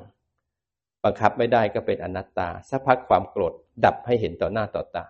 [1.04, 3.54] บังคับไม่ได้ก็เป็นอนัตตาสักพักความโกรธ
[3.86, 5.04] ดับให้เห็นต่อหน้าต่อตา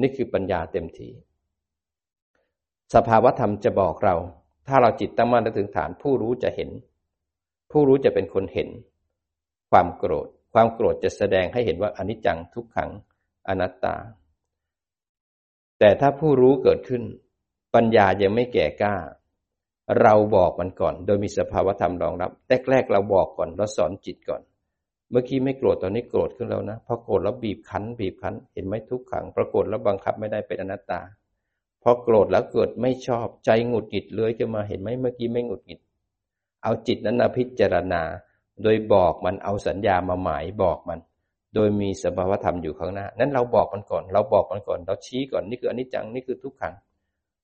[0.00, 1.08] นี่คือปัญญาเต็มที
[2.94, 4.14] สภาวธรรมจะบอกเรา
[4.66, 6.70] ถ้าเราจิตตั้งมั่นถึงฐาน ผู้รู้จะเห็น
[7.70, 8.68] ผู้รู้จะเป็นคนเห็น
[9.70, 12.90] ความโกรธ ความโกรธจะแสดงให้เห็นว่าอนิจจังทุกขัง
[13.48, 13.96] อนัตตา
[15.78, 17.02] แต่แต่ถ้าผู้รู้เกิดขึ้น
[17.74, 18.94] ปัญญายังไม่แก่กล้า
[20.02, 22.30] เราบอกมันก่อน โดยมีสภาวธรรมรองรับ
[22.70, 24.42] แรกๆเราบอกก่อนเราสอนจิตก่อน
[25.10, 31.00] เมื่อกี้ไม่โกรธตอนนี้โกรธขึ้นแล้วนะพอโกรธแล้วบีบคั้น บีบคั้น เห็นไหมทุกขังปรากฏแล้วบังคับไม่ได้เป็นอนัตตา
[31.84, 35.80] พอโกรธแล้วเกิดไม่ชอบใจหงุดหงิดเลยจะมาเห็นไหมเมื่อกี้ไม่หงุดหงิด
[36.62, 38.02] เอาจิตนั้นมาพิจารณา
[38.62, 40.98] โดยบอกมันเอาสัญญามาหมายบอกมัน
[41.54, 46.74] โดยมีสภาวธรรมอยู่ข้างหน้า นั้นเราบอกมันก่อน เราบอกมันก่อน เราชี้ก่อนนี่คืออนิจจังนี่คือทุกขัง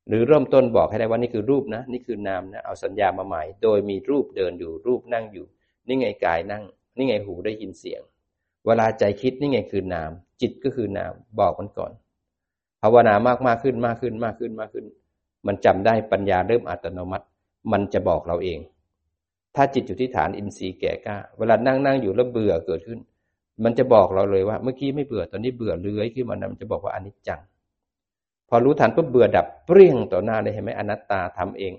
[0.09, 5.44] หรือเริ่มต้นบอกให้ได้ว่านี่คือรูปนะ นี่คือนามนะ เอาสัญญามาหมาย โดยมีรูปเดินอยู่รูปนั่งอยู่
[5.87, 6.62] นี่ไงกายนั่ง
[6.96, 8.03] นี่ไงหูได้ยินเสียง
[8.66, 11.92] เวลาใจคิดนี่ไงคือนาม จิตก็คือนาม บอกมันก่อน
[12.82, 14.84] ภาวนามากมากขึ้นมากขึ้นมากขึ้นมากขึ้น
[15.46, 17.26] มันจำได้ปัญญาเริ่มอัตโนมัติ
[17.72, 18.58] มันจะบอกเราเอง
[19.56, 22.98] ถ้าจิตอยู่ที่ฐานอินทรีย์แก่กล้า เวลานั่งนั่งอยู่แล้วเบื่อเกิดขึ้น
[23.64, 27.40] มันจะบอกเราเลยว่า เมื่อกี้ไม่เบื่อตอนนี้เบื่อเลื้อยขึ้นมามันจะบอกว่าอนิจจัง
[28.48, 31.72] พอรู้ทันปุ๊บเบื่อดับเปรี้ยงต่อหน้าเลยเห็นไหมอนัตตาทำเอง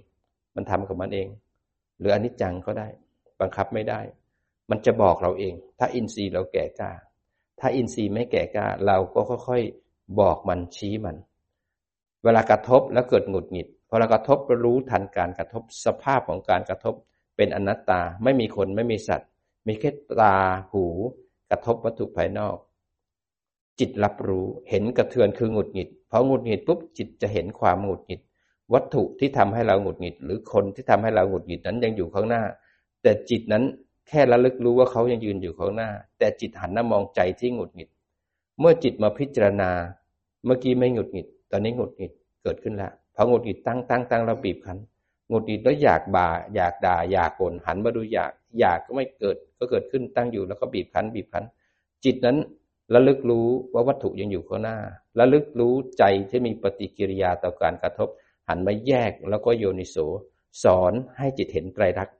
[0.55, 1.27] มันทำกับมันเอง
[1.99, 2.87] หรืออนิจจังก็ได้
[3.39, 3.99] บังคับไม่ได้
[4.69, 6.91] มันจะบอกเราเอง ถ้าอินทรีย์เราแก่กล้า
[7.59, 11.17] ถ้าอินทรีย์ไม่แก่กล้า เราก็ค่อยๆ บอกมันชี้มัน
[12.23, 16.95] เวลากระทบแล้วเกิดหงุดหงิดพอเรากระทบรู้ทันการกระทบสภาพของการกระทบ
[17.37, 19.29] เป็นอนัตตาไม่มีคนไม่มีสัตว์
[19.67, 20.35] มีแค่ตา
[20.71, 20.85] หู
[21.49, 22.57] กระทบวัตถุภายนอก
[23.79, 28.21] จิตรับรู้เห็นกระเทือนคือหงุดหงิดพอหงุดหงิดปุ๊บจิตจะเห็นความหงุดหงิด
[28.73, 32.43] วัตถุที่ทำให้เราหงุดหงิด หรือคนที่ทำให้เราหงุดหงิดนั้นยังอยู่ข้างหน้า
[33.01, 33.63] แต่จิตนั้น
[34.07, 37.89] แค่ระลึกรู้ว่าเขายังยืนอยู่ข้างหน้า แต่จิตหันหน้ามองใจที่หงุดหงิด
[38.59, 39.71] เมื่อจิตมาพิจารณา
[40.45, 42.11] เมื่อกี้ไม่หงุดหงิด ตอนนี้หงุดหงิด
[42.43, 44.77] เกิดขึ้นแล้วพอหงุดหงิดตั้งตั้งตั้งเราบีบคั้น
[45.29, 51.45] หงุดหงิดแล้วอยากบ่า อยากด่า อยากโกนหันมาดูอยาก อยากก็ไม่เกิด ก็เกิดขึ้นตั้งอยู่แล้วก็บีบคั้น บีบคั้น
[52.05, 52.37] จิตนั้น
[52.93, 54.77] ระลึกรู้ว่าวัตถุยังอยู่ข้างหน้า
[55.19, 58.09] ระลึกรู้ใจที่มีปฏิกิริยาต่อการกระทบ
[58.47, 59.97] หันมาแยกแล้วก็โยนิโส
[60.63, 62.15] สอนให้จิตเห็นไตรลักษณ์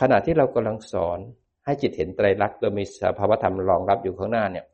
[0.00, 1.18] ขณะที่เรากำลังสอน
[1.64, 4.66] ให้จิตเห็นไตรลักษณ์โดยมีสภาวธรรมรองรับอยู่ข้างหน้าเนี่ย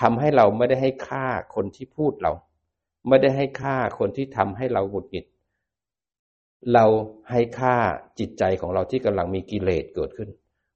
[0.00, 2.32] ทำให้เราไม่ได้ให้ค่าคนที่พูดเรา
[3.08, 5.26] ไม่ได้ให้ค่าคนที่ทำให้เราหงุดหงิด
[6.72, 6.84] เรา
[7.30, 7.76] ให้ค่า
[8.18, 10.28] จิตใจของเราที่กำลังมีกิเลสเกิดขึ้น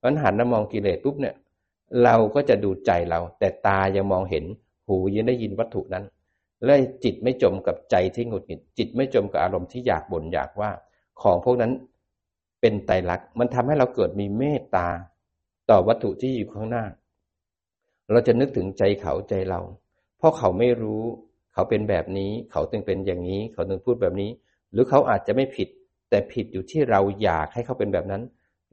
[0.03, 1.35] ปัญหันมามองกิเลสปุ๊บเนี่ย
[2.05, 4.45] เราก็จะดูใจเรา แต่ตายังมองเห็น
[4.87, 6.05] หูยังได้ยินวัตถุนั้น
[6.65, 6.75] และ
[7.05, 10.71] จิตไม่จมกับใจที่หงุดหงิด จิตไม่จมกับอารมณ์ที่อยากบ่นอยากว่า
[11.23, 11.73] ของพวกนั้น
[12.61, 14.89] เป็นไตรลักษณ์มันทำให้เราเกิดมีเมตตา
[15.71, 16.85] ต่อวัตถุที่อยู่ข้างหน้า
[18.11, 19.61] เราจะนึกถึงใจเขาใจเรา
[20.19, 21.05] เพราะเขาไม่รู้
[21.53, 24.31] เขาเป็นแบบนี้ เขาจึงเป็นอย่างนี้ เขาจึงพูดแบบนี้
[24.73, 25.69] หรือเขาอาจจะไม่ผิด
[26.11, 28.23] แต่ผิดอยู่ที่เราอยากให้เขาเป็นแบบนั้น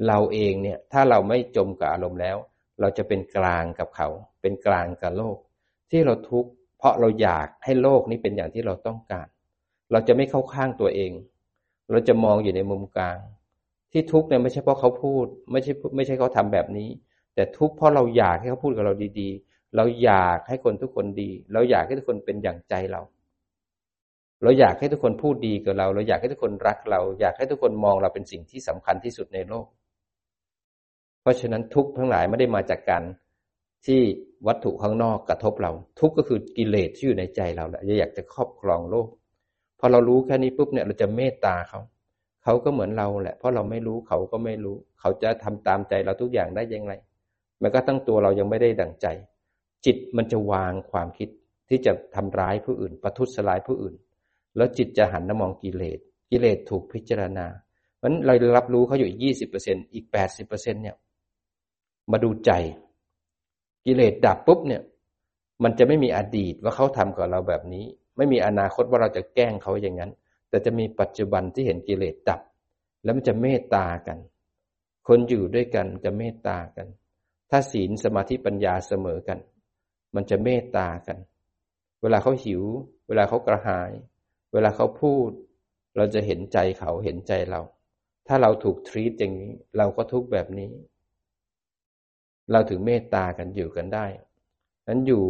[0.08, 2.38] เราเองเนี่ย ถ้าเราไม่จมกับอารมณ์แล้ว
[2.80, 4.08] เราจะเป็นกลางกับเขา
[4.42, 5.38] เป็นกลางกับโลก
[5.92, 9.28] ที่เราทุกข์เพราะเราอยากให้โลกนี้เป็นอย่างที่เราต้องการ
[9.92, 11.12] เราจะไม่เข้าข้างตัวเอง
[11.92, 13.18] เราจะมองอยู่ในมุมกลาง
[13.92, 16.90] ที่ทุกข์เนี่ยไม่ใช่เพราะเขาพูด ไม่ใช่ไม่ใช่เขาทำแบบนี้
[17.36, 23.02] แต่ทุกข์เพราะเราอยากให้เขาพูดกับเราดี ๆ เราอยากให้คนทุกคนดี เราอยากให้ทุกคนเป็นอย่างใจเรา
[24.44, 29.68] เราอยากให้ทุกคนพูดดีกับเรา เราอยากให้ทุกคนรักเรา อยากให้ทุกคนมองเราเป็นสิ่งที่สำคัญที่สุดในโลก
[31.22, 33.04] เพราะฉะนั้นทุกทั้งหลายไม่ได้มาจากการ
[33.86, 34.02] ที่
[34.48, 39.08] วัตถุข้างนอกกระทบเรา ทุกก็คือกิเลสที่อยู่ในใจเราแหละอยากจะครอบครองโลก
[39.80, 41.80] พอเรารู้แค่นี้ปุ๊บเนี่ยเราจะเมตตาเขา
[42.44, 46.92] เขาก็เหมือนเราแหละ เพราะเราไม่รู้เขาก็ไม่รู้ เขาจะทำตามใจเราทุกอย่างได้ยังไง
[47.62, 49.08] แม้ก็ตั้งตัวเรายังไม่ได้ดั่งใจ
[49.86, 51.30] จิตมันจะวางความคิด
[51.70, 53.96] ที่จะทำร้ายผู้อื่น ประทุษร้ายผู้อื่น
[54.58, 56.00] แล้วจิตจะหันมามองกิเลส
[56.32, 57.46] กิเลสถูกพิจารณา
[57.98, 60.96] เพราะเรารับรู้เขาอยู่ยี่สิบเปอร์เซ็นอีกแปดสิบเปอร์เซ็นเนี่ย
[62.12, 62.52] มาดูใจ
[63.86, 64.82] กิเลสดับปุ๊บเนี่ย
[65.64, 67.86] มันจะไม่มีอดีตว่าเขาทำกับเราแบบนี้
[68.18, 70.12] ไม่มีอนาคตว่าเราจะแกล้งเขาอย่างนั้น
[70.50, 72.42] แต่จะมีปัจจุบันที่เห็นกิเลสดับ
[73.04, 74.18] แล้วมันจะเมตตากัน
[75.08, 76.88] คนอยู่ด้วยกันจะเมตตากัน
[77.52, 79.40] ถ้าศีลสมาธิปัญญาเสมอกัน
[80.16, 81.18] มันจะเมตตากัน
[82.02, 82.64] เวลาเขาหิว
[83.08, 83.92] เวลาเขากระหาย
[84.54, 85.30] เวลาเขาพูด
[85.98, 87.62] เราจะเห็นใจเขาเห็นใจเรา
[88.28, 90.72] ถ้าเราถูกทรีตอย่างนี้ เราก็ทุกแบบนี้
[92.52, 94.06] เราถึงเมตตากันอยู่กันได้
[94.88, 95.26] นั้นอยู่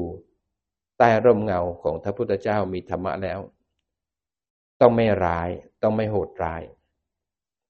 [0.98, 3.40] ใต้ร่มเงาของพระพุทธเจ้ามีธรรมะแล้ว
[4.82, 5.50] ต้องไม่ร้าย
[5.82, 6.62] ต้องไม่โหดร้าย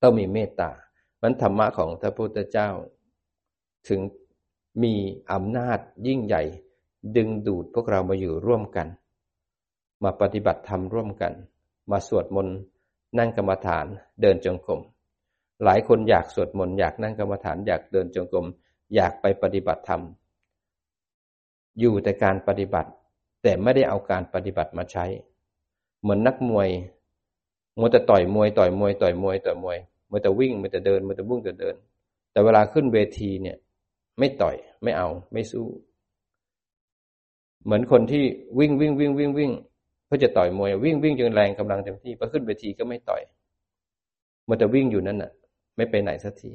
[0.01, 0.71] ต้องมีเมตตา
[1.21, 2.69] มันธรรมะของพระพุทธเจ้า
[3.89, 3.99] ถึง
[4.83, 4.93] มี
[5.31, 6.43] อำนาจยิ่งใหญ่
[7.17, 8.87] ดึงดูดพวกเรามาอยู่ร่วมกัน
[10.03, 11.33] มาปฏิบัติธรรมร่วมกัน
[11.91, 12.55] มาสวดมนต์
[13.17, 13.85] นั่งกรรมฐาน
[14.21, 14.81] เดินจงกรม
[15.63, 18.45] หลายคนอยากสวดมนต์อยากนั่งกรรมฐานอยากเดินจงกรม
[18.95, 20.01] อยากไปปฏิบัติธรรม
[21.79, 22.89] อยู่แต่การปฏิบัติ
[23.43, 25.05] แต่ไม่ได้เอาการปฏิบัติมาใช้
[26.01, 26.69] เหมือนนักมวย
[27.79, 29.77] มัวแต่ต่อยมวยต่อยมวยต่อยมวยต่อยมวย
[30.09, 31.75] มัวแต่วิ่งมัวแต่เดินมัวแต่วุ่งแต่เดิน
[32.31, 33.57] แต่เวลาขึ้นเวทีเนี่ย
[34.19, 35.67] ไม่ต่อย ไม่เอา ไม่สู้
[37.63, 38.23] เหมือนคนที่
[38.59, 39.51] วิ่งวิ่งวิ่งวิ่งวิ่ง
[40.05, 43.21] เพื่อจะต่อยมวยวิ่งวิ่งจนแรงกำลังเต็มที่พอขึ้นเวทีก็ไม่ต่อย
[44.47, 45.31] มัวแต่วิ่งอยู่นั่นน่ะ
[45.75, 46.51] ไม่ไปไหนสักที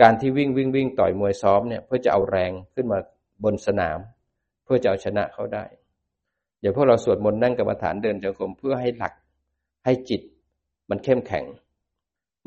[0.00, 2.98] การที่วิ่งวิ่งวิ่งต่อยมวยซ้อมเนี่ยเพื่อจะเอาแรงขึ้นมา
[3.44, 3.98] บนสนาม
[4.64, 5.64] เพื่อจะเอาชนะเขาได้
[6.60, 9.12] อย่าพวกเราสวดมนต์นั่งกรรมฐานเดินจงกรมเพื่อให้หลัก
[9.84, 10.20] ให้จิต
[10.90, 11.44] มันเข้มแข็ง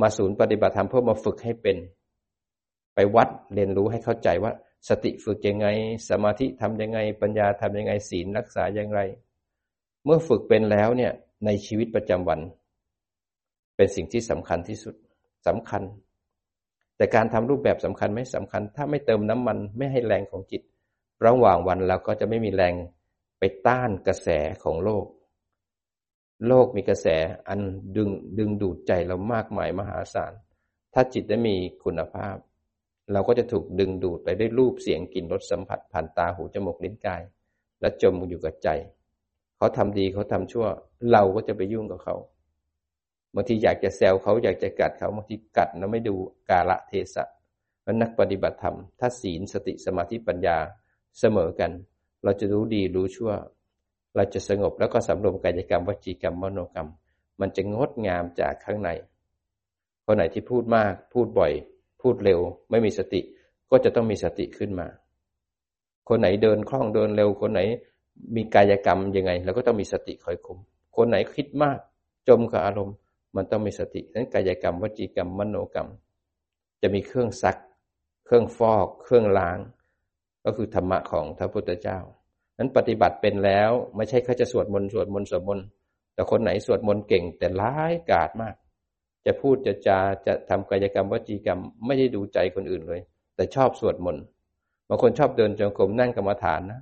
[0.01, 1.77] มาศูนย์ปฏิบัติธรรมเพื่อมาฝึกให้เป็น
[2.95, 4.51] ไปวัดเรียนรู้ให้เข้าใจว่า
[4.89, 5.67] สติฝึกยังไง
[6.09, 9.01] สมาธิทำยังไง ปัญญาทำยังไงศีลรักษาอย่างไร
[10.03, 11.11] เมื่อฝึกเป็นแล้วเนี่ย
[11.45, 12.39] ในชีวิตประจำวัน
[13.75, 14.95] เป็นสิ่งที่สำคัญที่สุด
[15.47, 15.83] สำคัญ
[16.97, 20.61] แต่การทำรูปแบบสำคัญไม่สำคัญ ถ้าไม่เติมน้ำมันไม่ให้แรงของจิต
[21.25, 22.73] ระหว่างวันเราก็จะไม่มีแรง
[23.39, 24.29] ไปต้านกระแส
[24.63, 25.05] ของโลก
[26.47, 27.07] โลกมีกระแส
[27.47, 27.61] อัน
[27.95, 30.33] ดึงดึงดูดใจเรามากมายมหาศาล
[30.93, 32.35] ถ้าจิตได้มีคุณภาพ
[33.11, 37.21] เราก็จะถูกดึงดูดไปด้วยรูปเสียงกลิ่นรสสัมผัสผ่านตาหูจมูกลิ้นกาย
[37.81, 38.69] และจมอยู่กับใจ
[39.57, 40.67] เขาทำดีเขาทำชั่ว
[41.11, 42.15] เราก็จะไปยุ่งกับเขา
[43.35, 46.15] บางทีอยากจะแซวเขาอยากจะกัดเขาบางทีกัดแล้วไม่ดู
[46.49, 47.23] กาละเทศะ
[47.83, 50.57] และนักปฏิบัติธรรม ถ้าศีลสติสมาธิปัญญา
[51.19, 51.71] เสมอกัน
[52.23, 53.31] เราจะรู้ดีรู้ชั่ว
[54.15, 56.89] เราจะสงบแล้วก็สำรวมกายกรรมวจีกรรมมโนกรรม
[57.39, 58.89] มันจะงดงามจากข้างใน
[60.05, 61.51] คนไหนที่พูดมากพูดบ่อย
[62.05, 62.39] พูดเร็ว
[62.71, 63.21] ไม่มีสติ
[63.71, 64.87] ก็จะต้องมีสติขึ้นมา
[66.09, 67.61] คนไหนเดินคล่องเดินเร็ว คนไหน
[68.35, 70.57] มีกายกรรมยังไงเราก็ต้องมีสติคอยคุม
[70.95, 71.77] คนไหนคิดมาก
[72.27, 72.95] จมกับอารมณ์
[73.35, 75.89] มันต้องมีสตินั้นกายกรรมวจีกรรมมโนกรรม
[76.81, 77.57] จะมีเครื่องซัก
[78.25, 79.59] เครื่องฟอก เครื่องล้าง
[80.45, 81.99] ก็คือธรรมะของพระพุทธเจ้า
[82.57, 85.65] นั้นปฏิบัติเป็นแล้วไม่ใช่แค่จะสวดมนต์สวดมนต์สวดมนต์
[86.13, 88.55] แต่คนไหนสวดมนต์เก่งแต่ร้ายกาจมาก
[89.25, 93.01] จะพูดจะจาจะทำกายกรรมวจีกรรม ไม่ได้ดูใจคนอื่นเลย
[93.35, 94.23] แต่ชอบสวดมนต์
[94.87, 96.81] บางคนชอบเดินจงกรมนั่งกรรมฐานนะ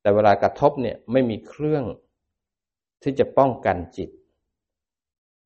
[0.00, 1.84] แต่เวลากระทบเนี่ยไม่มีเครื่อง
[3.02, 4.10] ที่จะป้องกันจิต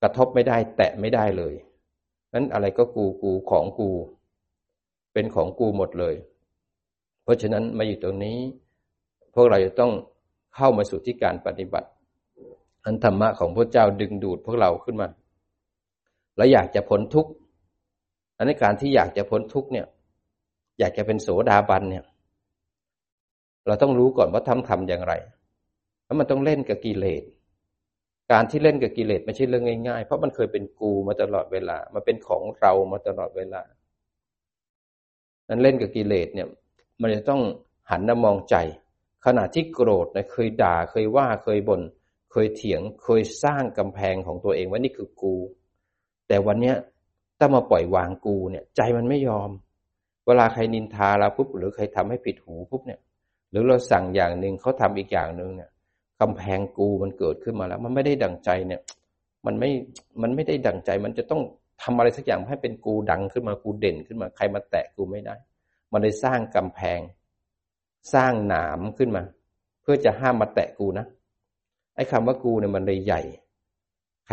[0.02, 1.54] กระทบไม่ได้ แตะไม่ได้เลย
[2.34, 3.90] นั้นอะไรก็กูกูของกู
[5.12, 6.14] เป็นของกูหมดเลย
[7.24, 8.38] เพราะฉะนั้นมาอยู่ตรงนี้
[9.34, 9.92] พวกเราจะต้อง
[10.56, 11.88] เข้ามาสู่ที่การปฏิบัติ
[12.84, 15.06] อันธรรมะของพระเจ้าดึงดูดพวกเราขึ้นมา
[16.40, 17.30] แล้วอยากจะพ้นทุกข์
[18.36, 19.86] อันนี้การที่อยากจะพ้นทุกข์เนี่ย
[20.78, 22.04] อยากจะเป็นโสดาบันเนี่ย
[23.66, 25.14] เราต้องรู้ก่อนว่าทำทำอย่างไร
[26.04, 27.22] แล้วมันต้องเล่นกับกิเลส
[28.32, 33.62] การที่เล่นกับกิเลสไม่ใช่เรื่องง่ายๆ เพราะมันเคยเป็นกูมาตลอดเวลา มันเป็นของเรามาตลอดเวลา
[35.48, 36.48] นั้นเล่นกับกิเลสเนี่ย
[37.00, 37.42] มันจะต้อง
[37.90, 38.56] หันมามองใจ
[39.26, 41.82] ขณะที่โกรธนะเคยด่าเคยว่าเคยบน่น
[42.32, 45.34] เคยเถียงเคยสร้างกำแพงของตัวเองว่านี่คือกู
[46.30, 46.76] แต่วันเนี้ย
[47.38, 49.50] ถ้ามาปล่อยวางกูเนี่ย ใจมันไม่ยอม
[50.26, 53.00] เวลาใครนินทาเราปุ๊บหรือใครทำให้ผิดหูปุ๊บเนี่ย
[53.50, 55.70] หรือเราสั่งอย่างหนึ่งเขาทำอีกอย่างหนึ่งเนี่ย
[56.20, 58.80] กำแพงกูมันเกิดขึ้นมาแล้ว มันไม่ได้ดังใจเนี่ย
[59.46, 59.70] มันไม่
[60.22, 61.42] มันไม่ได้ดังใจ มันจะต้อง
[61.82, 65.34] ทำอะไรสักอย่างให้เป็นกูดังขึ้นมากูเด่นขึ้นมา ใครมาแตะกูไม่ได้
[65.92, 67.00] มันเลยสร้างกำแพง
[68.14, 69.22] สร้างหนามขึ้นมา
[69.82, 71.06] เพื่อจะห้ามมาแตะกูนะ
[71.96, 73.22] ไอ้คำว่ากูเนี่ยมันเลยใหญ่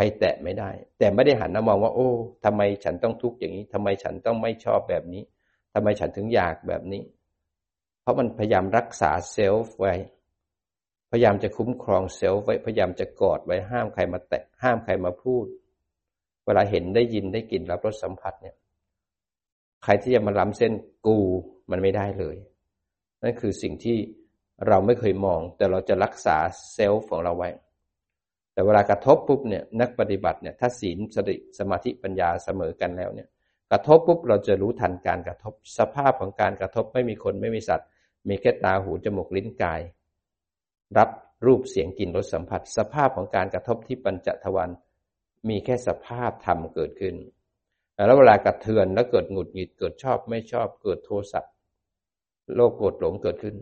[0.00, 2.10] ครแตะไม่ได้ แต่ไม่ได้หันมามองว่า โอ้
[2.44, 5.22] ทำไมฉันต้องทุกข์อย่างนี้ทำไมฉันต้องไม่ชอบแบบนี้
[5.74, 7.02] ทำไมฉันถึงอยากแบบนี้
[8.00, 9.94] เพราะมันพยายามรักษาเซลฟ์ไว้
[11.10, 15.46] พยายามจะคุ้มครองเซลฟ์ไว้ พยายามจะกอดไว้ห้ามใครมาแตะ ห้ามใครมาพูด
[16.44, 18.56] เวลาเห็นได้ยินได้กลิ่นรับรสสัมผัสเนี่ย
[19.84, 20.72] ใครที่จะมาล้ำเส้น
[21.06, 21.18] กู
[21.70, 22.36] มันไม่ได้เลย
[23.22, 23.96] นั่นคือสิ่งที่
[24.68, 26.36] เราไม่เคยมอง แต่เราจะรักษา
[26.72, 27.50] เซลล์ของเราไว้
[28.58, 33.28] แต่เวลากระทบปุ๊บเนี่ยนักปฏิบัติเนี่ยถ้าศีลสติสมาธิปัญญาเสมอกันแล้วเนี่ย
[33.70, 37.88] กระทบปุ๊บเราจะรู้ทันการกระทบสภาพของการกระทบไม่มีคนไม่มีสัตว์
[38.28, 39.80] มีแค่ตาหูจมูกลิ้นกาย
[40.98, 41.10] รับ
[41.46, 44.70] รูปเสียงกลิ่นรสสัมผัส สภาพของการกระทบที่ปัญจทวัน
[45.48, 47.14] มีแค่สภาพธรรมเกิดขึ้น
[48.06, 51.40] แล้วเวลากระเทือนแล้วเกิดหงุดหงิดเกิดชอบไม่ชอบเกิดโทสะ
[52.54, 53.56] โลกโกรธหลงเกิดขึ้น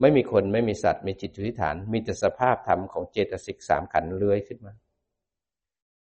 [0.00, 4.72] ไม่มีคนไม่มีสัตว์มีจิตอยู่ที่ฐาน มีแต่สภาพธรรมของเจตสิกสามขันเลื้อยขึ้นมา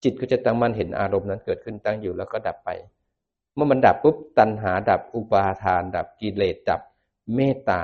[0.02, 2.70] จิตก็จะตั้งมันเห็นอารมณ์นั้นเกิดขึ้นตั้งอยู่แล้วก็ดับไป
[3.54, 6.80] เมื่อมันดับปุ๊บตัณหาดับอุปาทาน ดับกิเลสดับ
[7.36, 7.82] เมตตา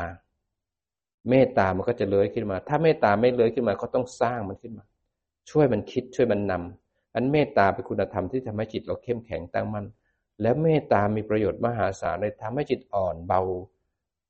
[1.29, 4.85] เมตตามันก็จะเลื้อยขึ้นมา ถ้าเมตตาไม่เลื้อยขึ้นมาก็ต้องสร้างมันขึ้นมา
[5.51, 9.87] ช่วยมันคิดช่วยมันนำอันเมตตาเป็นคุณธรรมที่ทำให้จิตเราเข้มแข็งตั้งมั่น
[10.41, 13.41] และเมตตามีประโยชน์มหาศาลเลยทำให้จิตอ่อนเบา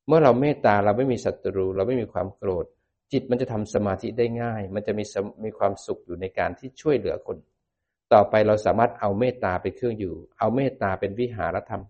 [0.09, 2.67] เมื่อเราเมตตาเราไม่มีศัตรู เราไม่มีความโกรธ
[3.13, 5.05] จิตมันจะทำสมาธิได้ง่าย มันจะมี
[5.45, 7.37] มีความสุขอยู่ในการที่ช่วยเหลือคน
[8.13, 11.83] ต่อไปเราสามารถเอาเมตตาเป็นเครื่องอยู่ เอาเมตตาเป็นวิหารธรรม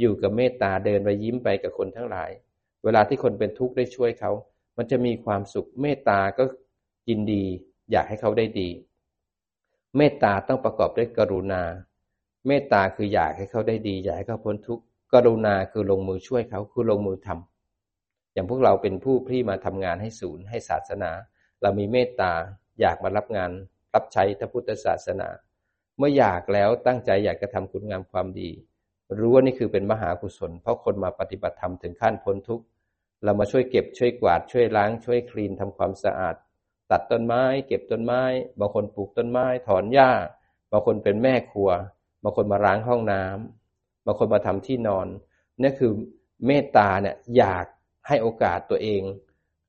[0.00, 2.30] อยู่กับเมตตาเดินไปยิ้มไปกับคนทั้งหลาย
[2.84, 4.30] เวลาที่คนเป็นทุกข์ได้ช่วยเขา
[4.76, 6.44] มันจะมีความสุข เมตตาก็
[7.08, 7.44] ยินดี
[7.90, 8.68] อยากให้เขาได้ดี
[9.96, 11.62] เมตตาต้องประกอบด้วยกรุณา
[12.46, 17.51] เมตตาคืออยากให้เขาได้ดี อยากให้เขาพ้นทุกข์ กรุณาคือลงมือช่วยเขาคือลงมือทำ
[18.32, 21.10] อย่างพวกเราเป็นผู้ที่มาทำงานให้ศูนย์ให้ศาสนา
[21.62, 22.32] เรามีเมตตา
[22.80, 23.50] อยากมารับงาน
[23.94, 25.28] รับใช้พระพุทธศาสนา
[25.98, 28.50] เมื่ออยากแล้วตั้งใจอยากจะทำคุณงามความดี
[29.18, 32.64] รู้ว่านี่คือเป็นมหากุศล เพราะคนมาปฏิบัติธรรมถึงขั้นพ้นทุกข์
[33.24, 36.34] เรามาช่วยเก็บช่วยกวาดช่วยล้างช่วยคลีนทำความสะอาด
[36.90, 38.22] ตัดต้นไม้ เก็บต้นไม้
[38.58, 40.10] บางคนปลูกต้นไม้ ถอนหญ้า
[40.72, 41.70] บางคนเป็นแม่ครัว
[42.22, 45.06] บางคนมาล้างห้องน้ำบางคนมาทำที่นอน
[45.60, 45.92] นี่คือ
[46.46, 47.66] เมตตาเนี่ยอยาก
[48.08, 49.02] ให้โอกาสตัวเอง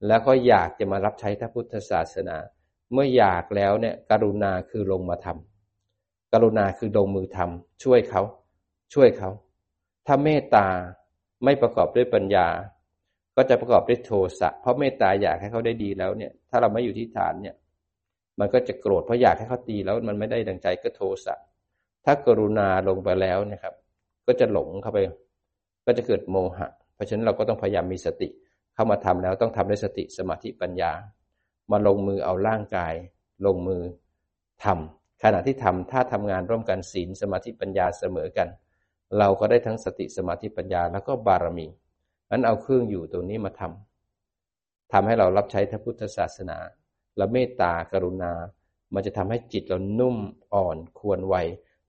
[0.07, 2.37] แล้วก็อยากจะมารับใช้พระพุทธศาสนา
[2.91, 8.21] เมื่ออยากแล้วเนี่ยกรุณาคือลงมาทำกรุณาคือลงมือทำช่วยเขา
[8.93, 9.29] ช่วยเขา
[10.07, 10.67] ถ้าเมตตา
[11.43, 12.47] ไม่ประกอบด้วยปัญญา
[13.35, 17.55] ก็จะประกอบด้วยโทสะเพราะเมตตาอยากให้เขาได้ดีแล้วเนี่ย ถ้าเราไม่อยู่ที่ฐานเนี่ย
[18.39, 21.35] มันก็จะโกรธเพราะอยากให้เขาตีแล้วมันไม่ได้ดังใจก็โทสะ
[22.05, 23.73] ถ้ากรุณาลงไปแล้วนะครับ
[24.27, 24.97] ก็จะหลงเข้าไป
[25.85, 28.29] ก็จะเกิดโมหะ เพราะฉะนั้นเราก็ต้องพยายามมีสติ
[28.73, 30.91] เข้ามาทำแล้วต้องทำด้วยสติสมาธิปัญญา
[31.71, 32.93] มาลงมือเอาร่างกาย
[33.45, 33.81] ลงมือ
[34.63, 38.47] ทำขณะที่ทำถ้าทำงานร่วมกันศีลสมาธิปัญญาเสมอกัน
[39.19, 41.67] เราก็ได้ทั้งสติสมาธิปัญญาแล้วก็บารมี
[42.31, 46.57] นั้นเอาเครื่องอยู่ตรงนี้มาทำทำให้เรารับใช้พระพุทธศาสนา
[47.17, 48.33] และเมตตากรุณา
[48.93, 50.17] มันจะทำให้จิตเรานุ่ม
[50.53, 51.35] อ่อนควรไว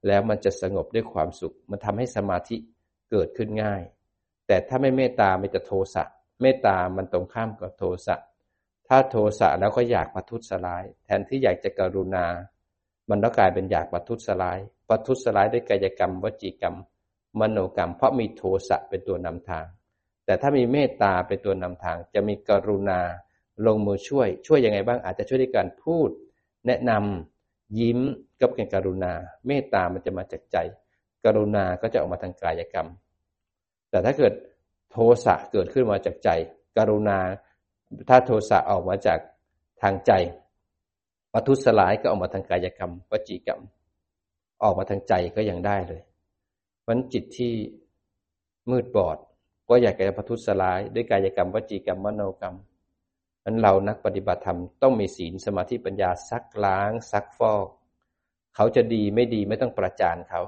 [0.06, 2.56] แล้วมันจะสงบด้วยความสุข มันทำให้สมาธิ
[3.10, 3.82] เกิดขึ้นง่าย
[4.46, 6.04] แต่ถ้าไม่เมตตามันจะโทสะ
[6.40, 8.16] เมตตามันตรงข้ามกับโทสะ
[8.88, 12.26] ถ้าโทสะแล้วก็อยากประทุษร้าย แทนที่อยากจะกรุณา
[13.10, 16.76] มันก็กลายเป็นอยากประทุษร้ายประทุษร้ายด้วยกายกรรม วจีกรรม
[17.40, 19.66] มโนกรรม เพราะมีโทสะเป็นตัวนำทาง
[20.24, 23.00] แต่ถ้ามีเมตตาเป็นตัวนำทาง จะมีกรุณา
[23.66, 26.08] ลงมือช่วย ช่วยยังไงบ้างอาจจะช่วยด้วยการพูด
[26.66, 28.00] แนะนำยิ้ม
[28.40, 29.12] ก็เป็นกรุณา
[29.46, 30.56] เมตตามันจะมาจากใจ
[31.24, 32.88] กรุณาก็จะออกมาทางกายกรรม
[33.94, 34.34] แต่ถ้าเกิด
[34.90, 36.28] โทสะเกิดขึ้นมาจากใจ
[36.76, 37.18] กรุณา
[38.08, 39.18] ถ้าโทสะออกมาจาก
[39.82, 40.12] ทางใจ
[41.32, 43.60] ปัทุสลายก็ออกมาทางกายกรรมวจีกรรม
[44.62, 46.02] ออกมาทางใจก็ยังได้เลย
[46.86, 47.52] มันจิตที่
[48.70, 49.18] มืดบอด
[49.68, 52.56] ก็อยากจะปัทุสลาย ด้วยกายกรรมวจีกรรมมโนกรรม
[53.44, 57.66] นั้นเรานักปฏิบัติธรรมต้องมีศีลสมาธิปัญญาซักล้าง ซักฟอก
[58.54, 60.42] เขาจะดีไม่ดีไม่ต้องประจานเขา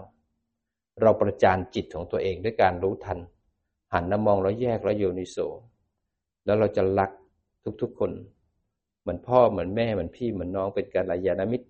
[1.03, 3.19] เราประจานจิตของตัวเองด้วยการรู้ทัน
[3.97, 5.37] หันมามองแล้วแยกแล้วโยนิโส
[6.45, 7.11] แล้วเราจะรัก
[7.83, 8.11] ทุกๆคน
[9.01, 11.67] เหมือนพ่อเหมือนแม่เหมือนพี่เหมือนน้องเป็นการยานามิตร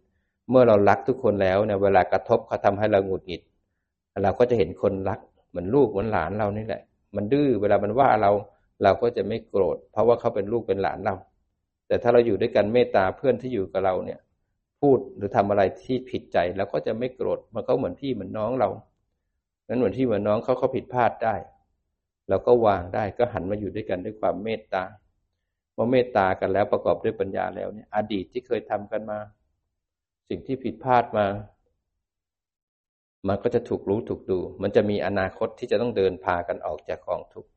[0.51, 3.43] เมื่อเรารักทุกคนแล้วเนี่ยเวลากระทบเขาทาให้เราหงุดหงิด
[4.23, 6.83] เราก็จะเห็นคนรักเหมือนลูกเหมือนหลานเรานี่แหละ
[7.17, 8.31] มันดื้อเวลามันว่าเรา
[8.83, 11.15] เราก็จะไม่โกรธ เพราะว่าเขาเป็นลูกเป็นหลานเรา
[11.87, 14.19] แต่ถ้าเราอยู่ด้วยกันเมตตาเพื่อนที่อยู่กับเราเนี่ย
[14.81, 18.69] พูดหรือทำอะไรที่ผิดใจแล้วก็จะไม่โกรธมันก็เหมือนพี่เหมือนน้องเรา
[19.69, 21.35] นั้นเหมือนที่เหมือนน้องเขาเขาผิดพลาดได้
[22.29, 24.85] เราก็วางได้ก็หันมาอยู่ด้วยกันด้วยความเมตตา
[25.75, 29.19] เมื่อเมตตากันแล้วประกอบด้วยปัญญาแล้วเนี่ยอดีตที่เคยทำกันมา
[30.29, 31.27] สิ่งที่ผิดพลาดมา
[33.29, 37.51] มันก็จะถูกรู้ถูกดู มันจะมีอนาคตที่จะต้องเดินพากันออกจากกองทุกข์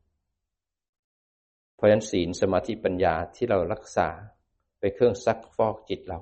[1.76, 4.08] เพราะฉะนั้นศีลสมาธิปัญญาที่เรารักษา
[4.78, 6.18] ไปเครื่องซักฟอกจิตเรา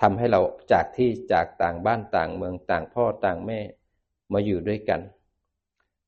[0.00, 0.40] ทำให้เรา
[0.72, 3.60] จากที่จากต่างบ้านต่างเมืองต่างพ่อต่างแม่
[4.32, 5.00] มาอยู่ด้วยกัน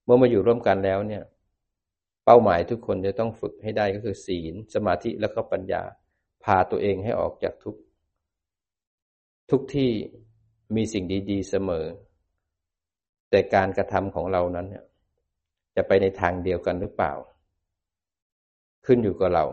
[0.04, 1.22] เมื่อมาอยู่ร่วมกันแล้วเนี่ย
[2.30, 5.82] เป้าหมายทุกคนจะต้องฝึกให้ได้ก็คือศีล สมาธิแล้วก็ปัญญา
[6.44, 7.76] พาตัวเองให้ออกจากทุก
[9.50, 9.90] ทุกที่
[10.76, 11.84] มีสิ่งดีๆเสมอ
[13.30, 14.84] แต่การกระทำของเรานั้นเนี่ย
[15.76, 17.12] จะไปในทางเดียวกันหรือเปล่า
[18.86, 19.44] ขึ้นอยู่กับเรา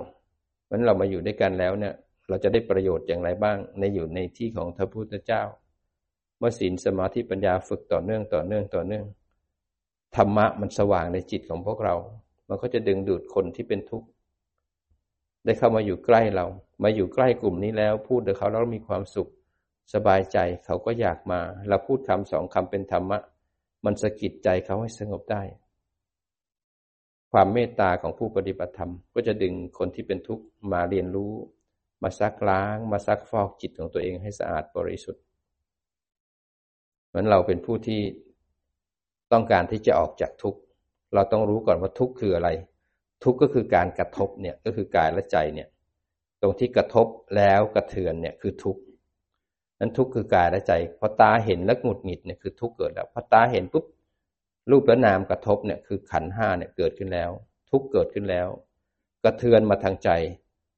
[0.66, 1.93] เพราะเรามาอยู่ด้วยกันแล้วเนี่ย
[2.30, 5.43] เราจะได้ประโยชน์อย่างไรบ้าง ในอยู่ในที่ของพระพุทธเจ้า
[6.38, 9.06] เมื่อศีลสมาธิปัญญาฝึกต่อเนื่องต่อเนื่องต่อเนื่อง
[10.16, 11.95] ธรรมะมันสว่างในจิตของพวกเรา
[12.50, 14.08] มันก็จะดึงดูดคนที่เป็นทุกข์
[15.46, 16.46] ได้เข้ามาอยู่ใกล้เรา
[16.84, 19.30] มาอยู่ใกล้กลุ่มนี้แล้ว พูดกับเขาแล้วมีความสุข
[19.93, 21.39] สบายใจเขาก็อยากมา
[21.70, 23.20] เราพูดคำสองคำเป็นธรรมะ
[23.86, 25.43] มันสะกิดใจเขาให้สงบได้
[27.32, 31.34] ความเมตตาของผู้ปฏิบัติธรรม ก็จะดึงคนที่เป็นทุกข์มาเรียนรู้
[32.04, 35.24] มาซักล้าง มาซักฟอกจิตของตัวเองให้สะอาดบริสุทธิ์
[37.08, 38.02] เหมือนเราเป็นผู้ที่
[39.32, 40.60] ต้องการที่จะออกจากทุกข์
[41.16, 42.49] เราต้องรู้ก่อนว่าทุกข์คืออะไร
[43.24, 45.68] ทุกข์ก็คือการกระทบเนี่ยก็คือกายและใจเนี่ย
[46.41, 47.07] กรงที่กระทบ
[47.38, 48.82] แล้วกระเทือนเนี่ยคือทุกข์
[49.80, 53.86] นั้นทุกข์คือกายและใจพอตาเห็นแล้วหงุดหงิดเนี่ยคือทุกข์เกิดแล้วพอตาเห็นปุ๊บ
[54.72, 57.30] รูปและนามกระทบเนี่ยคือขันห้าเนี่ยเกิดขึ้นแล้ว
[57.72, 58.47] ทุกข์เกิดขึ้นแล้ว
[59.24, 60.09] กระเทือนมาทางใจ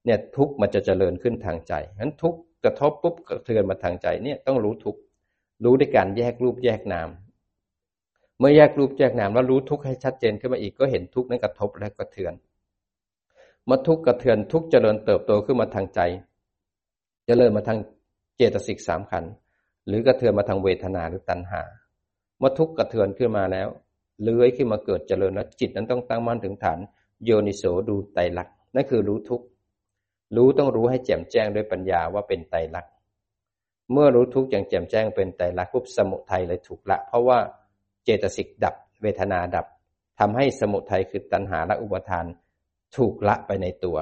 [0.06, 5.00] เนี่ยทุกข์มันจะเจริญขึ้นทางใจนั้นทุกข์กระทบปุ๊บกระเทือนมาทางใจเนี่ยต้องรู้ทุกข์
[5.64, 7.10] รู้ด้วยการแยกรูปแยกนาม
[8.40, 12.34] เมื่อแยกรูปแยกนามแล้วรู้ทุกข์ให้ชัดเจนขึ้นมาอีกก็เห็นทุกข์นั้นกระทบและกระเทือน
[13.66, 16.00] เมื่อทุกข์กระเทือนทุกข์เจริญเติบโตขึ้นมาทางใจ
[17.26, 17.80] เจริญมาทาง
[18.38, 19.26] เจตสิกสามขัน
[19.88, 21.62] หรือกระเทือนมาทางเวทนาหรือตัณหา
[22.40, 23.68] เมื่อทุกข์กระเทือนขึ้นมาแล้ว
[24.24, 26.80] เลื้อยขึ้นมาเกิดเจริญแล้วจิตนั้นต้องตั้งมั่นถึงฐาน
[27.26, 29.46] โยนิโสดูไตรลักษณ์นั่นคือรู้ทุกข์
[30.36, 32.92] รู้ต้องรู้ให้แจ่มแจ้งด้วยปัญญาว่าเป็นไตรลักษณ์
[33.92, 37.38] เมื่อรู้ทุกข์อย่างแจ่มแจ้งเป็นไตรลักษณ์ปุ๊บสมุทัยเลยถูกละ เพราะว่า
[38.08, 39.66] เจตสิกดับ เวทนาดับ
[40.20, 42.26] ทำให้สมุทัยคือตัณหาและอุปทาน
[42.96, 43.98] ถูกละไปในตัว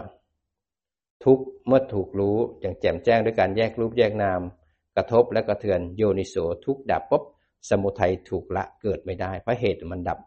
[1.24, 4.42] ทุกเมื่อถูกรู้อย่างแจ่มแจ้งด้วยการแยกรูปแยกนาม
[4.96, 6.36] กระทบและกระเทือนโยนิโส
[6.66, 7.24] ทุกดับปุ๊บ
[7.70, 10.20] สมุทัยถูกละเกิดไม่ได้ เพราะเหตุมันดับ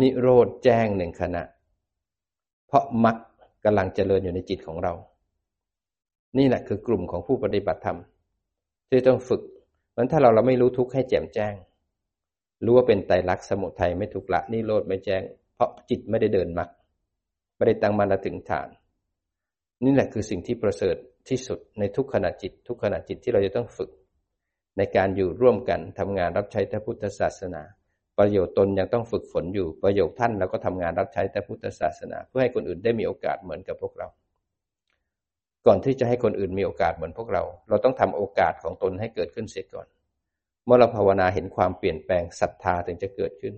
[0.00, 1.42] นิโรธแจ้งหนึ่งขณะ
[2.66, 3.16] เพราะมรรค
[3.64, 4.92] กำลังเจริญอยู่ในจิตของเรา
[6.38, 7.98] นี่แหละคือกลุ่มของผู้ปฏิบัติธรรม
[8.88, 9.42] ที่ต้องฝึก
[9.96, 11.54] มันถ้าเราเราไม่รู้ทุกข์ให้แจ่มแจ้ง
[12.64, 15.22] รู้ว่าเป็นไตรลักษณ์สมุทัยไม่ถูกละนิโรธไม่แจ้ง
[15.54, 16.68] เพราะจิตไม่ได้เดินมรรค
[17.56, 18.68] ไม่ได้ตั้งมันถึงฐาน
[19.84, 20.96] นี่แหละคือสิ่งที่ประเสริฐ
[21.28, 23.90] ที่สุดในทุกขณะจิต ทุกขณะจิตที่เราจะต้องฝึก
[24.78, 27.62] ในการอยู่ร่วมกันทำงานรับใช้พระพุทธศาสนา
[28.18, 34.08] ประโยชน์ตนยังต้องฝึกฝนอยู่ประโยชน์ท่านเราก็ทำงานรับใช้พระพุทธศาสนา เพื่อให้คนอื่นได้มีโอกาสเหมือนกับพวกเรา
[35.66, 39.86] ก่อนที่จะให้คนอื่นมีโอกาสเหมือนพวกเรา เราต้องทำโอกาสของตนให้เกิดขึ้นเสียก่อน
[40.64, 43.54] เมื่อเราภาวนาเห็นความเปลี่ยนแปลงศรัทธาถึงจะเกิดขึ้น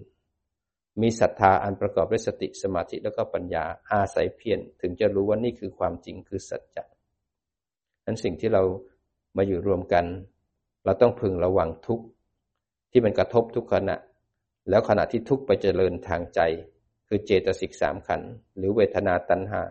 [1.02, 6.84] มีศรัทธาอันประกอบด้วยสติสมาธิแล้วก็ปัญญาอาศัยเพียรถึงจะรู้ว่านี่คือความจริงคือสัจจะ
[8.07, 8.62] นั้นสิ่งที่เรา
[9.36, 10.05] มาอยู่รวมกัน
[10.84, 12.00] เราต้องพึงระวังทุก
[12.90, 13.96] ที่มันกระทบทุกขณะ
[14.70, 16.40] แล้วขณะที่ทุกไปเจริญทางใจ
[17.09, 18.20] คือเจตสิกสามขัน
[18.57, 19.62] หรือเวทนาตัณหา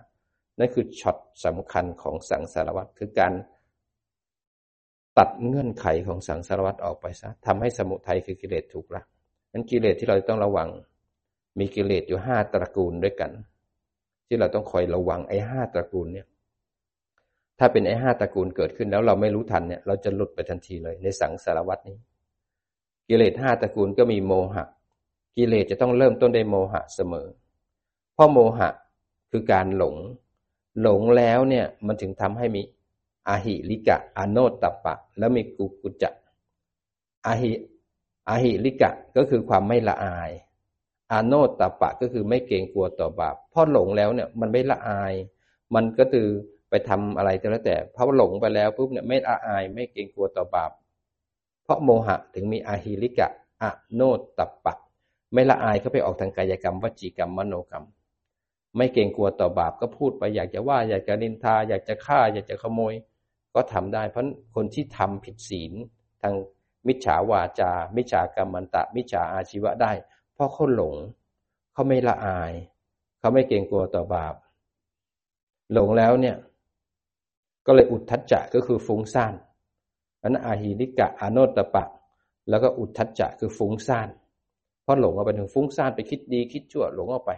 [0.59, 3.33] นั่นคือช็อตสำคัญของสังสารวัตรคือการ
[5.17, 9.03] ตัดเงื่อนไขของสังสารวัตรออกไปซะทำให้สมุทัยคือกิเลสถูกละ
[9.51, 10.69] นั้นกิเลสที่เราต้องระวัง
[11.59, 13.31] มีกิเลสอยู่ห้าตระกูลด้วยกัน
[14.27, 16.27] ที่เราต้องคอยระวังไอ้ห้าตระกูลเนี่ย
[17.59, 21.97] ถ้าเป็นไอ้ห้าตระกูลเกิดขึ้นแล้วเราไม่รู้ทันเนี่ย เราจะหลุดไปทันทีเลยในสังสารวัตนี้
[23.07, 24.65] กิเลสห้าตระกูลก็มีโมหะ
[25.37, 27.27] กิเลสจะต้องเริ่มต้นด้วยโมหะเสมอ
[28.13, 28.69] เพราะโมหะ
[29.31, 29.95] คือการหลง
[30.81, 32.61] หลงแล้วเนี่ยมันถึงทำให้มี
[33.29, 36.09] อาหิลิกะอโนตตปะ แล้วมีกุกุจะ
[37.25, 37.51] อาหิ
[38.29, 40.31] อาหิลิกะก็คือความไม่ละอาย
[41.11, 45.13] อาโนตตปะก็คือไม่เกรงกลัวต่อบาปพอหลงแล้วเนี่ยมันไม่ละอาย
[45.75, 46.27] มันก็คือ
[46.69, 50.71] ไปทำอะไรก็แล้วแต่พราะหลงไปแล้วปุ๊บเนี่ยไม่ละอาย ไม่เกรงกลัวต่อบาป
[51.63, 53.27] เพราะโมหะถึงมีอาหิริกะ
[53.61, 53.63] อ
[53.93, 54.75] โนตตปะ
[55.33, 57.85] ไม่ละอายก็ไปออกทางกายกรรมวจีกรรมมโนกรรม
[58.77, 62.93] ไม่เกรงกลัวต่อบาปก็พูดไปอยากจะว่า อยากจะนินทา อยากจะฆ่า อยากจะขโมย
[63.55, 64.25] ก็ทำได้ เพราะ
[64.55, 65.73] คนที่ทำผิดศีล
[66.21, 66.33] ทาง
[66.87, 69.91] มิจฉาวาจา มิจฉากรรมันตะ มิจฉาอาชีวะได้
[70.33, 70.95] เพราะเขาหลง
[71.73, 72.53] เขาไม่ละอาย
[73.19, 74.35] เขาไม่เกรงกลัวต่อบาป
[75.73, 76.37] หลงแล้วเนี่ย
[77.65, 79.33] ก็เลยอุทธัจจะก็คือฟุ้งซ่าน
[80.23, 81.85] อันอาหิริกะอโนตปะ
[82.49, 84.09] แล้วก็อุทธัจจะคือฟุ้งซ่าน
[84.83, 87.31] เพราะหลงออกไปถึงฟุ้งซ่านไปคิดดีคิดชั่วหลงออกไป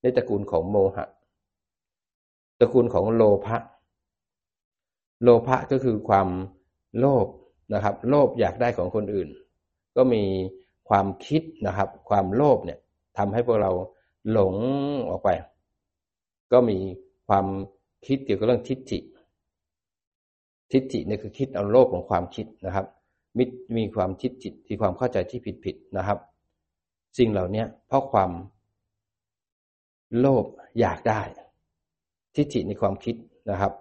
[0.00, 1.06] ในตระกูลของโมหะ
[2.60, 3.56] ตระกูลของโลภะ
[5.22, 6.28] โลภะก็คือความ
[6.98, 7.26] โลภ
[7.74, 9.28] นะครับ โลภอยากได้ของคนอื่น
[9.96, 10.22] ก็มี
[10.88, 12.78] ความคิดนะครับ ความโลภเนี่ย
[13.18, 13.70] ทำให้พวกเรา
[14.30, 14.54] หลง
[15.08, 15.28] ออกไป
[16.52, 16.78] ก็มี
[17.28, 17.46] ความ
[18.06, 18.98] คิดเกี่ยวกับเรื่องทิฏฐิ
[20.72, 22.86] ทิฏฐิเนี่ยคือคิดเอาโลภของความคิดนะครับ
[23.38, 23.44] มิ
[23.76, 26.18] มีความทิฏฐิที่ความเข้าใจที่ผิดผิดนะครับ
[27.18, 28.30] สิ่งเหล่านี้เพราะความ
[30.18, 30.44] โลภ
[30.80, 31.20] อยากได้
[32.36, 33.14] ทิฏฐิในความคิด
[33.50, 33.72] นะครับ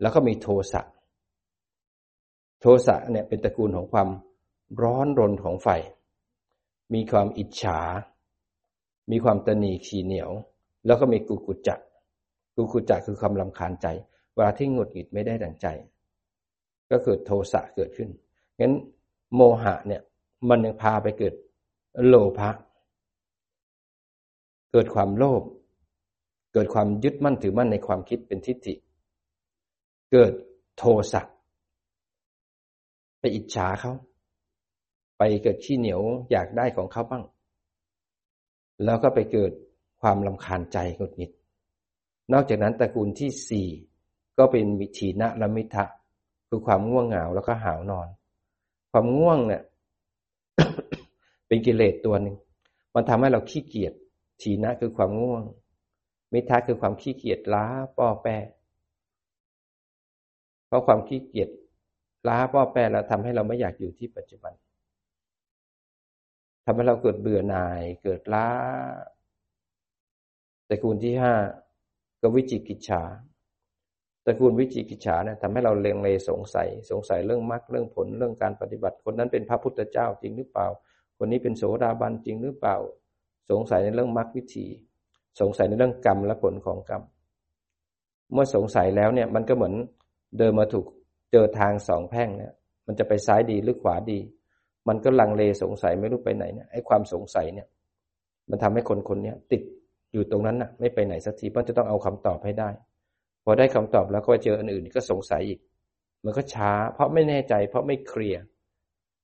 [0.00, 0.82] แล้วก็มีโทสะ
[2.60, 4.08] โทสะเนี่ยเป็นตระกูลของความ
[4.82, 5.68] ร้อนรนของไฟ
[6.94, 7.80] มีความอิจฉา
[9.10, 10.30] มีความตนีขีเหนียว
[10.86, 11.80] แล้วก็มีกุกุจัก
[12.56, 13.86] กุกุจักคือความลำคาญใจ
[14.34, 15.66] เวลาที่หงุดหงิดไม่ได้ดังใจ
[16.90, 18.08] ก็เกิดโทสะเกิดขึ้น
[18.60, 18.72] งั้น
[19.34, 20.02] โมหะเนี่ย
[20.48, 21.34] มันยังพาไปเกิด
[22.06, 22.50] โลภะ
[24.72, 25.42] เกิดความโลภ
[26.52, 28.74] เกิดความยึดมั่นถือมั่นในความคิดเป็นทิฏฐิ
[30.12, 30.32] เกิด
[30.78, 31.22] โทสะ
[33.20, 33.92] ไปอิจฉาเขา
[35.18, 36.00] ไปเกิดขี้เหนียว
[36.30, 37.24] อยากได้ของเขาบ้าง
[38.84, 39.52] แล้วก็ไปเกิด
[40.00, 41.30] ความลำคาญใจหงุดหงิด
[42.32, 43.68] นอกจากนั้นตระกูลที่สี่
[44.38, 45.84] ก็เป็นวิธีนะละมิทะ
[46.48, 48.08] คือความง่วงเหงาแล้วก็หาวนอน
[48.92, 49.62] ความง่วงเนี่ย
[51.46, 52.36] เป็นกิเลสตัวหนึ่ง
[52.94, 53.92] มันทำให้เราขี้เกียจ
[54.42, 55.42] ทีนะคือความง่วง
[56.32, 58.28] มิทะคือความขี้เกียจล้าป้อแป
[60.68, 61.48] เพราะความขี้เกียจ
[62.28, 64.52] ล้าป้อแปรแล้วทำให้เราไม่อยากอยู่ที่ปัจจุบัน
[66.64, 68.48] ทำให้เราเกิดเบื่อหน่ายเกิดล้า
[70.66, 71.34] แตระกูลที่ห้า
[72.20, 73.02] ก็วิจิกิจฉา
[74.26, 80.66] ตระกูลวิจิกิจฉาเนี่ยทำให้เราเลงเลสงสัย สงสัยเรื่องมรรคเรื่องผลเรื่องการปฏิบัติ คนนั้นเป็นพระพุทธเจ้าจริงหรือเปล่า
[81.18, 82.76] คนนี้เป็นโสดาบันจริงหรือเปล่า
[83.50, 84.66] สงสัยในเรื่องมรรควิธี
[85.40, 87.02] สงสัยในเรื่องกรรมและผลของกรรม
[88.32, 89.74] เมื่อสงสัยแล้วเนี่ยมันก็เหมือน
[90.36, 90.86] เดินมาถูก
[91.32, 92.52] เจอทางสองแพ่งเนี่ย
[92.86, 94.18] มันจะไปซ้ายดีหรือขวาดี
[94.88, 97.66] มันก็ลังเลสงสัยไม่รู้ไปไหนเนี่ยไอ้ความสงสัยเนี่ย
[98.50, 99.62] มันทำให้คนคนนี้ติด
[100.12, 102.70] อยู่ตรงนั้นน่ะ ไม่ไปไหนสักทีเพราะจะต้องเอาคำตอบให้ได้
[103.44, 105.60] พอได้คำตอบแล้วก็ไปเจออันอื่นก็สงสัยอีก
[106.24, 108.42] มันก็ช้า เพราะไม่แน่ใจ เพราะไม่เคลียร์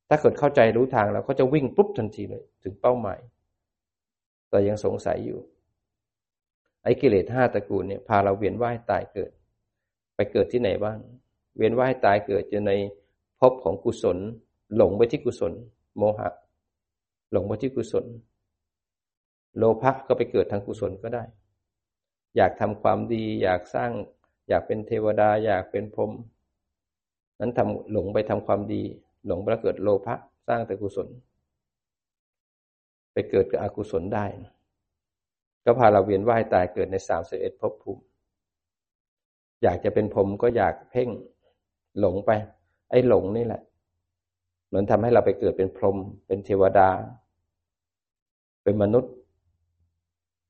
[0.08, 3.20] ถ้าเกิดเข้าใจรู้ทางแล้วก็จะวิ่งปุ๊บทันทีเลย ถึงเป้าหมาย
[4.50, 5.40] แต่ยังสงสัยอยู่
[6.82, 9.30] ไอ้กิเลสห้าตระกูลเนี่ยพาเราเวียนว่ายตายเกิด
[10.14, 10.98] ไปเกิดที่ไหนบ้าง
[11.56, 12.72] เวียนว่ายตายเกิดจะใน
[13.40, 14.18] ภพของกุศล
[14.76, 15.52] หลงไปที่กุศล
[15.96, 16.28] โมหะ
[17.32, 18.04] หลงไปที่กุศล
[19.58, 21.24] โลภะก็ไปเกิดทางกุศลก็ได้
[22.36, 23.90] อยากทำความดี อยากสร้าง
[24.48, 26.12] อยากเป็นเทวดา อยากเป็นพรหม
[27.40, 28.82] นั้นทำหลงไปทำความดี
[29.26, 30.14] หลงไปเกิดโลภะ
[30.48, 31.08] สร้างแต่กุศล
[33.12, 34.26] ไปเกิดกับอกุศลได้
[35.64, 38.02] ก็พาเราเวียนว่ายตายเกิดในสามสิบเอ็ดภพภูมิ
[39.64, 41.08] อยากจะเป็นพรหมก็อยากเพ่ง
[42.00, 42.30] หลงไป
[42.90, 43.62] ไอ้หลงนี่แหละ
[44.66, 45.96] เหมือนทำให้เราไปเกิดเป็นพรหม
[46.26, 46.90] เป็นเทวดา
[48.62, 49.12] เป็นมนุษย์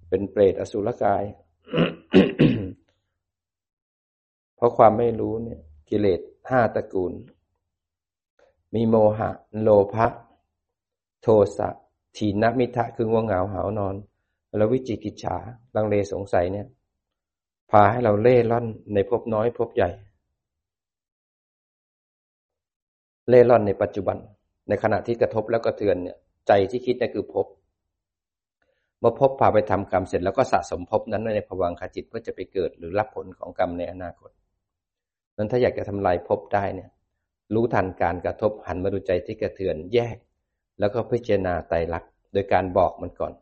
[0.08, 1.24] เป็นเปรตอสุรกาย
[4.56, 7.12] เพราะความไม่รู้เนี่ย กิเลสห้าตระกูล
[8.74, 10.06] มีโมหะ โลภะ
[11.22, 11.68] โทสะ
[12.16, 13.94] ทีนมิทะคือง่วงเหงาหานอน
[14.56, 15.36] แล้ววิจิกิจฉา
[15.76, 16.66] ลังเลสงสัยเนี่ย
[17.70, 19.90] พาให้เราเล่ร่อนในภพน้อยภพใหญ่
[23.28, 24.16] เล่ร่อนในปัจจุบัน
[24.68, 26.16] ในขณะที่กระทบแล้วก็เทือนเนี่ย
[26.48, 27.46] ใจที่คิดนี่คือภพ
[29.06, 34.30] มื่อพบพาไปทำกรรมเสร็จแล้วก็สะสมภพนั้นในภวังคจิตเพื่อจะไปเกิดหรือรับผลของกรรมในอนาคต
[35.36, 36.90] นั้นถ้าอยากจะทำลายภพได้เนี่ย
[37.54, 40.16] รู้ทันการกระทบหันมาดูใจที่กระเทือนแยก
[40.78, 43.32] แล้วก็พิจารณาไตรลักษณ์โดยการบอกมันก่อน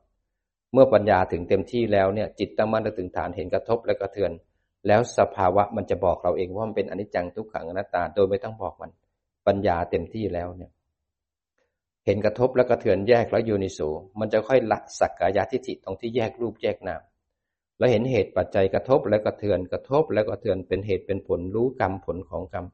[0.72, 4.32] เมื่อปัญญาถึงเต็มที่แล้วเนี่ยจิตตั้งมั่นถึงฐานเห็นกระทบและกระเทือน
[4.86, 8.90] แล้วสภาวะมันจะบอกเราเองว่ามันเป็นอนิจจังทุกขังอนัตตา โดยไม่ต้องบอกมัน
[9.46, 10.70] ปัญญาเต็มที่แล้วเนี่ย
[12.06, 13.80] เห็นกระทบแล้วกระเทือนแยกแล้วโยนิโส
[14.20, 17.02] มันจะค่อยละสักกายทิฏฐิตรงที่แยกรูปแยกนาม
[17.78, 22.66] แล้วเห็นเหตุปัจจัยกระทบแล้วกระเทือนกระทบแล้วกระเทือนเป็นเหตุเป็นผลรู้กรรมผลของกรรม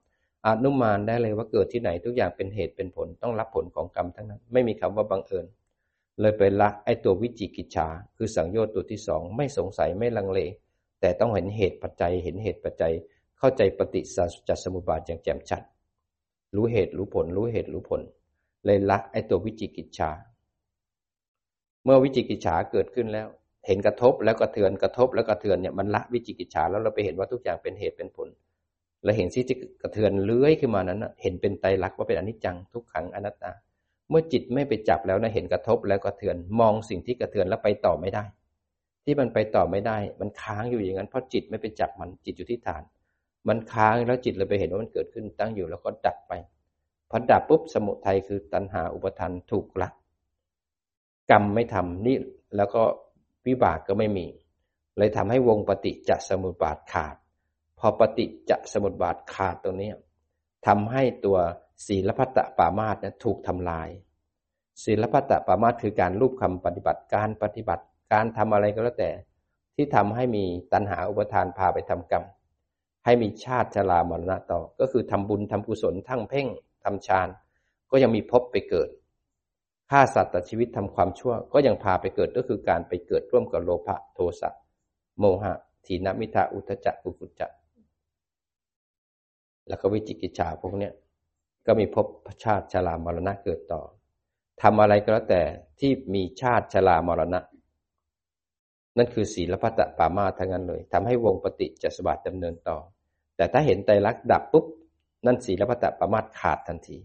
[0.46, 5.46] อนุมานได้เลยว่าเกิดที่ไหนทุกอย่างเป็นเหตุเป็นผลต้องรับผลของกรรมทั้งนั้น ไม่มีคำว่าบังเอิญ
[6.20, 10.40] เลยไปละไอตัววิจิกิจฉาคือสังโยชน์ตัวที่สองไม่สงสัยไม่ลังเล
[11.00, 12.92] แต่ต้องเห็นเหตุปัจจัย เห็นเหตุปัจจัย
[13.38, 15.62] เข้าใจปฏิสัจสมุปบาทอย่างแจ่มชัด
[16.56, 18.00] รู้เหตุรู้ผล รู้เหตุรู้ผล
[18.64, 20.10] เลยละไอ้ตัววิจิกิจฉา
[21.84, 23.28] เมื่อวิจิกิจฉาเกิดขึ้นแล้ว
[23.66, 28.28] เห็นกระทบแล้วกระเทือนกระทบแล้วกระเทือนเนี่ยมันละวิจิกิจฉาแล้วเราไปเห็นว่าทุกอย่างเป็นเหตุเป็นผล
[29.04, 33.52] แล้วเห็นที่จะกระเทือนเลื้อยขึ้นมานั้นเห็นเป็นไตรลักษณ์ว่าเป็นอนิจจังทุกขังอนัตตา
[34.10, 38.24] เมื่อจิตไม่ไปจับแล้วนะเห็นกระทบแล้วกระเทือน มองสิ่งที่กระเทือนแล้วไปต่อไม่ได้
[39.04, 42.82] ที่มันไปต่อไม่ได้ มันค้างอยู่อย่างนั้นเพราะจิตไม่ไปจับมันจิตอยู่ที่ฐาน
[43.48, 46.32] มันค้างแล้วจิตเลยไปเห็นว่ามันเกิดขึ้นตั้งอยู่แล้วก็ดับไป
[47.10, 49.88] พอดับปุ๊บสมุทัยคือตัณหาอุปทานถูกละ
[51.30, 52.16] กรรมไม่ทำนี่
[52.56, 52.82] แล้วก็
[53.46, 54.26] วิบากก็ไม่มี
[54.98, 57.16] เลยทำให้วงปฏิจจสมุปบาทขาด
[57.78, 59.90] พอปฏิจจสมุปบาทขาดตรงนี้
[60.66, 61.38] ทำให้ตัว
[61.86, 63.88] ศีลพัตตปามาตเนี่ยถูกทำลาย
[64.84, 69.10] ศีลพัตตปามาตคือการรูปคำปฏิบัติการปฏิบัติการทำอะไรก็แล้วแต่
[69.74, 72.24] ที่ทำให้มีตัณหาอุปทานพาไปทำกรรม
[73.04, 76.46] ให้มีชาติชรามรณะต่อ ก็คือทำบุญทำกุศลทั้งเพ่ง
[76.84, 77.28] ทำฌาน
[77.90, 78.88] ก็ยังมีพบไปเกิด
[79.90, 84.50] ฆ่าสัตว์ตัดชีวิตทำความชั่ว ก็ยังพาไปเกิดก็คือการไปเกิดร่วมกับโลภะโทสะ
[85.18, 85.54] โมหะ
[85.86, 87.50] ทีนมิทาอุทจักกุกุจัก
[89.68, 90.92] แล้วก็วิจิกิจฉาพวกเนี้ย
[91.68, 92.06] ก็มีพบ
[92.44, 93.82] ชาติชรามรณะเกิดต่อ
[94.62, 95.42] ทำอะไรก็แล้วแต่
[95.80, 97.40] ที่มีชาติชรามรณะ
[98.96, 102.78] นั่นคือศีลพัตตปามาทั้งนั้นเลยทำให้วงปฏิจจสมบัติดำเนินต่อ
[103.36, 104.66] แต่ถ้าเห็นไตรลักษณ์ดับปุ๊บ
[105.26, 106.98] นั่นศีลพัตตประมาขาดทันที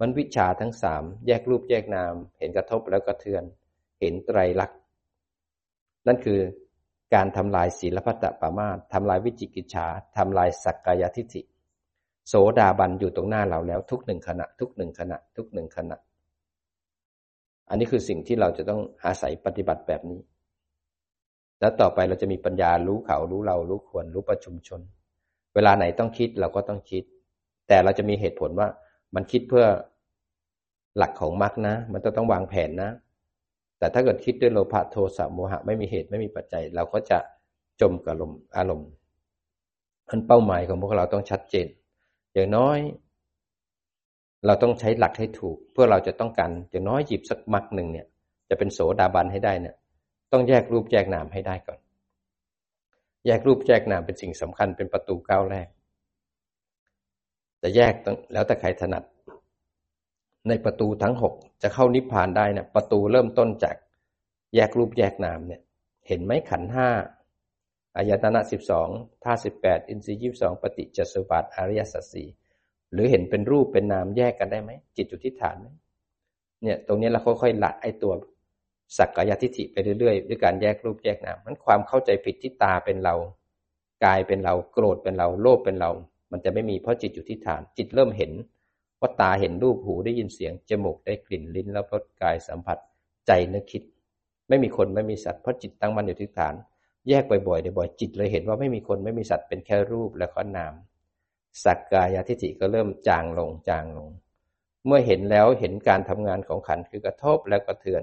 [0.00, 3.42] มันวิชาทั้งสามแยกรูปแยกนาม เห็นกระทบแล้วกระเทือน
[4.00, 4.78] เห็นไตรลักษณ์
[6.06, 6.40] นั่นคือ
[7.14, 9.86] การทำลายศีลพัตตปามาททำลายวิจิกิจฉา
[10.16, 11.42] ทำลายสักกายทิฏฐิ
[12.30, 15.96] โสดาบันอยู่ตรงหน้าเราแล้วทุกหนึ่งขณะ ทุกหนึ่งขณะ ทุกหนึ่งขณะ
[17.68, 20.20] อันนี้คือสิ่งที่เราจะต้องอาศัยปฏิบัติแบบนี้
[21.60, 24.80] แล้วต่อไปเราจะมีปัญญารู้เขารู้เรารู้ควรรู้ประชุมชน
[25.54, 27.02] เวลาไหนต้องคิดเราก็ต้องคิด
[27.68, 28.68] แต่เราจะมีเหตุผลว่า
[29.14, 29.66] มันคิดเพื่อ
[30.96, 32.90] หลักของมรรคนะ มันต้องต้องวางแผนนะ
[33.78, 37.18] แต่ถ้าเกิดคิดด้วยโลภะโทสะโมหะไม่มีเหตุไม่มีปัจจัย เราก็จะ
[37.80, 38.90] จมกับลมอารมณ์
[40.08, 41.66] อันเป้าหมายของพวกเราต้องชัดเจน
[42.34, 42.78] อย่างน้อย
[44.46, 48.06] เราต้องใช้หลักให้ถูก เพื่อเราจะต้องการอย่างน้อยหยิบสักมรรคหนึ่งเนี่ย
[48.48, 49.74] จะเป็นโสดาบันให้ได้เนี่ย
[50.32, 51.78] ต้องแยกรูปแยกนามให้ได้ก่อน
[53.26, 55.68] แยกรูปแยกนามเป็นสิ่งสำคัญเป็นประตูก้าวแรก
[57.62, 57.94] จะแยก
[58.32, 59.04] แล้วแต่ใครถนัด
[60.48, 63.76] ในประตูทั้งหกจะเข้านิพพานได้เนี่ยประตูเริ่มต้นจาก
[64.54, 65.60] แยกรูปแยกนามเนี่ย
[66.06, 66.88] เห็นไหมขันห้า
[67.96, 68.88] อายตนะสิบสอง
[69.24, 72.28] ท่าสิบแปดอินทรีย์ยี่สองปฏิจจสมบัติอริยสัจสี่
[72.92, 75.66] หรือเห็นเป็นรูปเป็นนามแยกกันได้ไหม จิตอยู่ที่ฐานไหม
[76.62, 78.12] เนี่ย ตรงนี้เราค่อยๆละไอ้ตัว
[78.98, 83.14] สักกายทิฏฐิไปเรื่อยๆด้วยการแยกรูปแยกนามมันความเข้าใจผิดที่ตาเป็นเรา
[84.04, 85.90] กายเป็นเราโกรธเป็นเรา โลภเป็นเรา
[86.32, 88.32] มันจะไม่มีเพราะจิตอยู่ที่ฐาน จิตเริ่มเห็น
[89.00, 92.78] ว่าตาเห็นรูปหูได้ยินเสียงจมูกได้กลิ่นลิ้นแล้วรสกายสัมผัส
[93.26, 93.82] ใจนึกคิด
[94.48, 96.54] ไม่มีคนไม่มีสัตว์เพราะจิตตั้งมั่นอยู่ที่ฐาน
[97.08, 100.74] แยกบ่อยๆเดี๋ยวบ่อยจิตเลยเห็นว่าไม่มีคนไม่มีสัตว์เป็นแค่รูปแล้วก็นาม
[101.64, 104.08] สักกายทิฏฐิก็เริ่มจางลงจางลง
[104.86, 108.02] เมื่อเห็นแล้วเห็นการทำงานของขันคือกระทบแล้วกระเทือน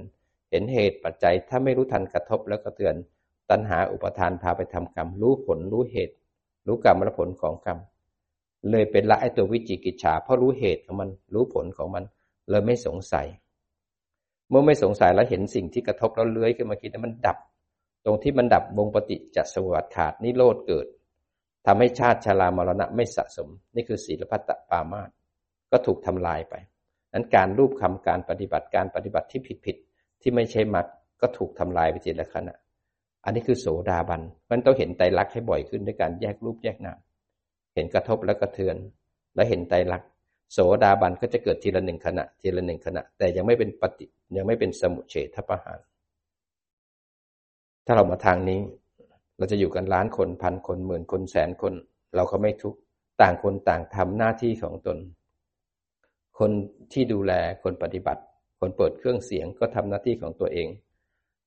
[0.51, 2.95] เห็นเหตุปัจจัยถ้าไม่รู้ทันกระทบแล้วกระเทือน
[3.49, 6.15] ตัณหาอุปทานพาไปทำกรรม รู้ผลรู้เหตุ
[6.67, 7.77] รู้กรรมและผลของกรรม
[8.71, 12.03] เลยเป็นละไอตัววิจิกิจฉาเพราะรู้เหตุของมันรู้ผลของมัน
[12.49, 13.27] เลยไม่สงสัย
[14.49, 17.37] เมื่อไม่สงสัยแล้วเห็นสิ่งที่กระทบแล้วเลื้อยขึ้นมาคิดแล้วมันดับ
[18.07, 20.87] ตรงที่มันดับวงปฏิจจสวัสดิ์ขาดนิโรธเกิด
[21.65, 25.09] ทำให้ชาติชรามรณะไม่สะสม นี่คือศีลพัตตปามาต
[25.71, 26.55] ก็ถูกทำลายไป
[27.13, 29.77] นั้นการรูปคำการปฏิบัติการปฏิบัติที่ผิดผิด
[30.21, 30.87] ที่ไม่ใช่มรรค
[31.21, 32.55] ก็ถูกทำลายไปทีละขณะ
[33.25, 36.99] อันนี้คือโสดาบันมันต้องเห็นไตรลักษณ์ให้บ่อยขึ้นด้วยการแยกรูปแยกนาม
[37.75, 38.75] เห็นกระทบแล้วกระเทือน
[39.35, 40.09] และเห็นไตรลักษณ์
[40.53, 44.05] โสดาบันก็จะเกิดทีละหนึ่งขณะ ทีละหนึ่งขณะ แต่ยังไม่เป็นปฏิ
[44.37, 45.79] ยังไม่เป็นสมุเฉทประหาร
[47.89, 48.59] ถ้าเรามาทางนี้
[49.37, 51.73] เราจะอยู่กันล้านคนพันคนหมื่นคนแสนคน
[52.15, 52.75] เราก็ไม่ทุก
[53.21, 54.97] ต่างคนต่างทำหน้าที่ของตน
[56.39, 56.51] คน
[56.93, 57.33] ที่ดูแล
[57.63, 58.21] คนปฏิบัติ
[58.59, 60.67] คนเปิดเครื่องเสียงก็ทำหน้าที่ของตัวเอง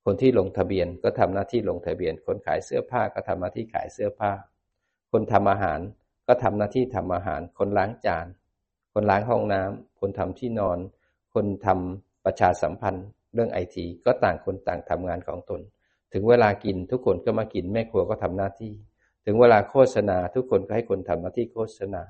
[0.05, 4.33] คนที่ลงทะเบียนก็ทำหน้าที่ลงทะเบียน คนขายเสื้อผ้าก็ทำหน้าที่ขายเสื้อผ้า
[5.13, 5.81] คนทำอาหาร
[6.27, 8.27] ก็ทำหน้าที่ทำอาหาร คนล้างจาน
[8.95, 10.79] คนล้างห้องน้ำคนทำที่นอน
[11.35, 15.61] คนทำประชาสัมพันธ์ เรื่องไอทีก็ต่างคนต่างทำงานของตน
[16.13, 18.73] ถึงเวลากินทุกคนก็มากิน แม่ครัวก็ทำหน้าที่
[19.25, 22.03] ถึงเวลาโฆษณา ทุกคนก็ให้คนทำหน้าที่โฆษณา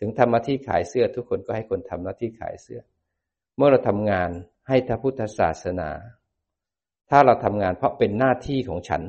[0.00, 2.80] ถึงทำหน้าที่ขายเสื้อ ทุกคนก็ให้คนทำหน้าที่ขายเสื้อ
[3.56, 4.30] เมื่อเราทำงาน
[4.68, 5.90] ให้พระพุทธศาสนา
[7.10, 9.02] ถ้าเราทำงานเพราะเป็นหน้าที่ของฉัน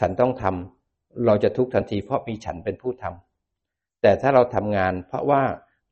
[0.00, 5.42] ฉันต้องทำเราจะทุกทันทีเพราะมีฉันเป็นผู้ทำแต่ถ้าเราทำงานเพราะว่า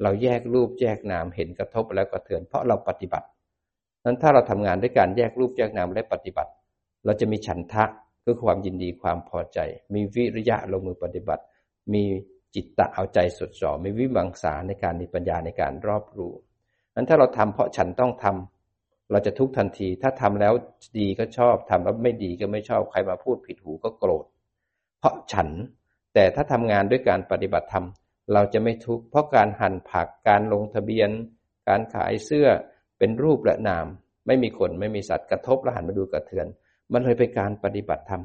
[0.02, 3.26] เราแยกรูปแยกนามเห็นกระทบแล้วก็เถือนเพราะเราปฏิบัติ
[4.04, 6.50] นั้นถ้าเราทำงานด้วยการแยกรูปแยกนามและปฏิบัติ
[7.06, 7.84] เราจะมีฉันทะ
[8.24, 9.58] คือความยินดีความพอใจ
[9.94, 11.42] มีวิริยะลงมือปฏิบัติ
[11.94, 12.04] มี
[12.54, 16.32] จิตตะเอาใจสดจ่อมีวิมังสาในการมีปัญญาในการรอบรู้
[16.94, 20.52] นั้นถ้าเราทำเพราะฉันต้องทำเราจะทุกทันที ถ้าทำแล้ว
[20.98, 24.24] ดีก็ชอบทำแล้วไม่ดีก็ไม่ชอบใครมาพูดผิดหูก็โกรธ
[24.98, 25.48] เพราะฉัน
[26.14, 27.86] แต่ถ้าทำงานด้วยการปฏิบัติธรรม
[28.32, 31.10] เราจะไม่ทุกข์เพราะการหั่นผักการลงทะเบียน
[31.68, 32.48] การขายเสื้อ
[32.98, 33.86] เป็นรูปและนาม
[34.26, 36.46] ไม่มีคนไม่มีสัตว์กระทบแล้วหันมาดูกระเทือน
[36.92, 38.22] มันเลยเป็นการปฏิบัติธรรม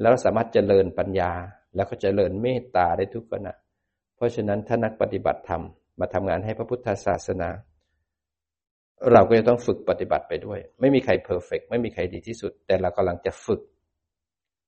[0.00, 1.32] แล้วสามารถเจริญปัญญา
[1.76, 3.54] แล้วก็เจริญเมตตาได้ทุกขณะ
[4.16, 5.62] เพราะฉะนั้นถ้านักปฏิบัติธรรม
[6.00, 7.48] มาทำงานให้พระพุทธศาสนา
[9.12, 13.60] เราก็จะต้องฝึกปฏิบัติไปด้วย ไม่มีใครเพอร์เฟกไม่มีใครดีที่สุด แต่เรากำลังจะฝึก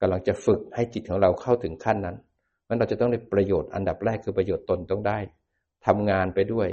[0.00, 2.16] กำลังจะฝึกให้จิตของเราเข้าถึงขั้นนั้น
[2.68, 5.18] มันเราจะต้องได้ประโยชน์อันดับแรกคือประโยชน์ตนต้องได้
[5.86, 6.68] ทำงานไปด้วย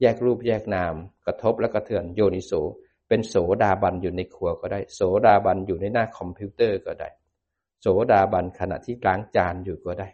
[0.00, 0.94] แยกรูปแยกนาม
[1.26, 2.52] กระทบและกระเทือนโยนิโส
[3.08, 7.08] เป็นโสดาบันอยู่ในครัวก็ได้ โสดาบันอยู่ในหน้าคอมพิวเตอร์ก็ได้
[7.80, 10.08] โสดาบันขณะที่ล้างจานอยู่ก็ได้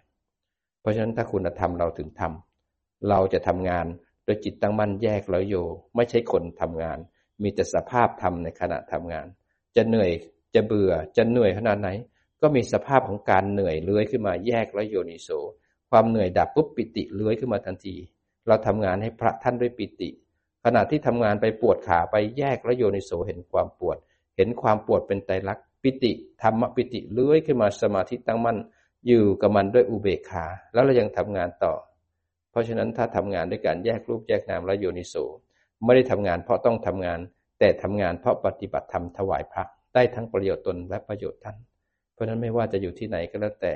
[0.81, 3.87] เพราะฉะนั้นถ้าคุณธรรมเราถึงทำเราจะทำงาน
[4.25, 5.55] โดยจิตตั้งมั่นแยกแล้วโย
[5.97, 6.99] ไม่ใช่คนทำงาน
[7.43, 9.27] มีแต่สภาพธรรมในขณะทำงาน
[9.77, 10.11] จะเหนื่อย
[10.55, 11.89] จะเบื่อจะเหนื่อยขนาดไหน
[12.43, 15.29] ก็มีสภาพของการเหนื่อยเลื้อยขึ้นมาแยกแล้วโยนิโส
[15.91, 17.97] ความเหนื่อยดับปุ๊บปิติเลื้อยขึ้นมาทันที
[18.47, 20.11] เราทำงานให้พระท่านด้วยปิติ
[20.65, 23.97] ขณะที่ทำงานไปปวดขาไปแยกแล้วโยนิโสเห็นความปวด
[24.37, 26.13] เห็นความปวดเป็นไตรลักษณ์ปิติ
[26.43, 28.59] ธรรมปิติเลื้อยขึ้นมาสมาธิตั้งมั่น
[29.07, 31.75] อยู่กับมันด้วยอุเบกขา แล้วเรายังทำงานต่อ
[32.51, 35.15] เพราะฉะนั้นถ้าทำงานด้วยการแยกรูปแยกนามและโยนิโส
[35.85, 37.21] ไม่ได้ทำงานเพราะต้องทำงาน
[37.59, 39.63] แต่ทำงานเพราะปฏิบัติธรรมถวายพระ
[39.95, 41.57] ได้ทั้งประโยชน์ตนและประโยชน์ท่าน
[42.13, 43.75] เพราะฉะนั้นไม่ว่าจะอยู่ที่ไหนก็แล้วแต่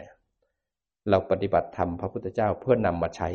[1.10, 3.28] เราปฏิบัติธรรมพระพุทธเจ้าเพื่อนำมาใช้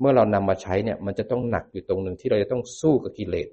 [0.00, 3.48] เมื่อเรานำมาใช้เนี่ย มันจะต้องหนักอยู่ตรงหนึ่งที่เราจะต้องสู้กับกิเลส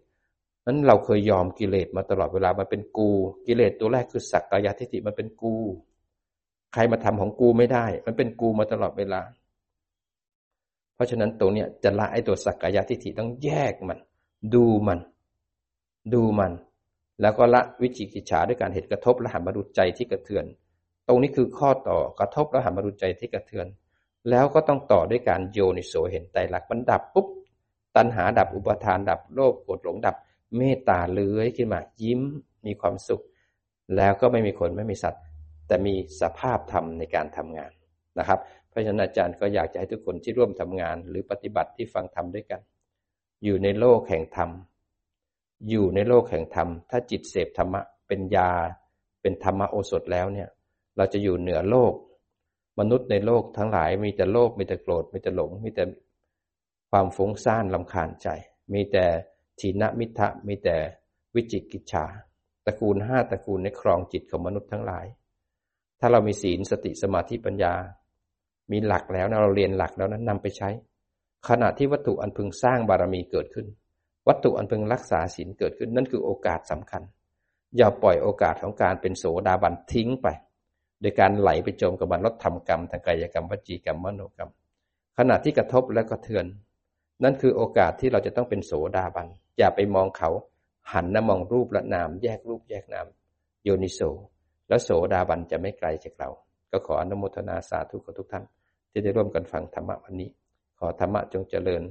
[0.65, 3.09] นั้นเราเคยยอมกิเลสมาตลอดเวลามันเป็นกู
[3.47, 5.55] กิเลสตัวแรกคือสักกายทิฏฐิมันเป็นกู
[6.73, 9.21] ใครมาทำของกูไม่ได้ มันเป็นกูมาตลอดเวลา
[10.95, 13.99] เพราะฉะนั้นตัวเนี้ยจะละไอ้ตัวสักกายทิฏฐิต้องแยกมัน
[14.53, 14.99] ดูมัน
[16.13, 16.51] ดูมัน
[17.21, 20.45] แล้วก็ละวิจิกิจฉาด้วยการเหตุกระทบและหันมาดูใจที่กระเทือน
[21.07, 23.67] ตรงนี้คือข้อต่อกระทบแล้วหันมาดูใจที่กระเทือน
[24.29, 27.27] แล้วก็ต้องต่อด้วยการโยนิโสเห็นใจหลักมันดับปุ๊บ
[27.95, 30.15] ตัณหาดับอุปทานดับโลภโกรธหลงดับ
[30.57, 32.21] เมตตาเลื้อยขึ้นมายิ้ม
[32.65, 33.23] มีความสุข
[33.95, 35.23] แล้วก็ไม่มีคนไม่มีสัตว์
[35.67, 37.71] แต่มีสภาพธรรมในการทำงาน
[38.19, 42.61] นะครับ เพราะฉะนั้นอาจารย์ก็อยากจะให้ทุกคนที่ร่วมทำงาน หรือปฏิบัติที่ฟังธรรมด้วยกัน
[43.43, 44.49] อยู่ในโลกแห่งธรรม
[45.69, 48.51] อยู่ในโลกแห่งธรรม ถ้าจิตเสพธรรมะเป็นยา
[49.21, 50.49] เป็นธรรมโอสถแล้วเนี่ย
[50.97, 51.93] เราจะอยู่เหนือโลก
[52.79, 55.83] มนุษย์ในโลกทั้งหลาย มีแต่โลภมีแต่โกรธมีแต่หลง มีแต่
[56.91, 58.27] ความฟุ้งซ่านลำคาญใจ
[58.73, 59.05] มีแต่
[59.59, 60.77] ทีนมิทะมีแต่
[61.35, 62.05] วิจิกิจฉา
[62.65, 65.05] ตระกูลห้าตระกูลในครองจิตของมนุษย์ทั้งหลาย
[65.99, 67.73] ถ้าเรามีศีลสติสมาธิปัญญา
[68.71, 70.69] มีหลักแล้วนะเราเรียนหลักแล้วนั้นนำไปใช้
[71.49, 73.67] ขณะที่วัตถุอันพึงสร้างบารมีเกิดขึ้น
[74.27, 77.01] วัตถุอันพึงรักษาศีลเกิดขึ้นนั่นคือโอกาสสำคัญ
[77.77, 80.27] อย่าปล่อยโอกาสของการเป็นโสดาบันทิ้งไป
[81.05, 84.51] ดยการไหลไปจมกับบันลดทำกรรมทางกายกรรมวจีกรรมมโนกรรม
[85.17, 86.45] ขณะที่กระทบและกระเทือน
[87.23, 89.27] นั่นคือโอกาสที่เราจะต้องเป็นโสดาบัน
[89.57, 90.29] อย่าไปมองเขา
[90.93, 93.07] หันนะมองรูปและนาม แยกรูปแยกนาม
[93.63, 94.01] โยนิโส
[94.67, 96.29] แล้วโสดาบันจะไม่ไกลจากเรา
[96.71, 98.43] ก็ขออนุโมทนาสาธุกับทุกท่าน
[98.91, 100.29] ที่ได้ร่วมกันฟังธรรมะวันนี้
[100.79, 101.83] ขอธรรมะจงเจริญ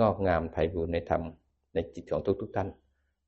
[0.00, 1.22] งอกงามไพบูรณ์ในธรรม
[1.74, 2.68] ในจิตของทุกทุกท่าน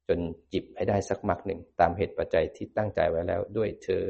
[0.09, 0.19] จน
[0.53, 4.05] จิบให้ได้สักมักหนึ่งตามเหตุปัจจัยที่ตั้งใจไว้แล้วด้วยเธอ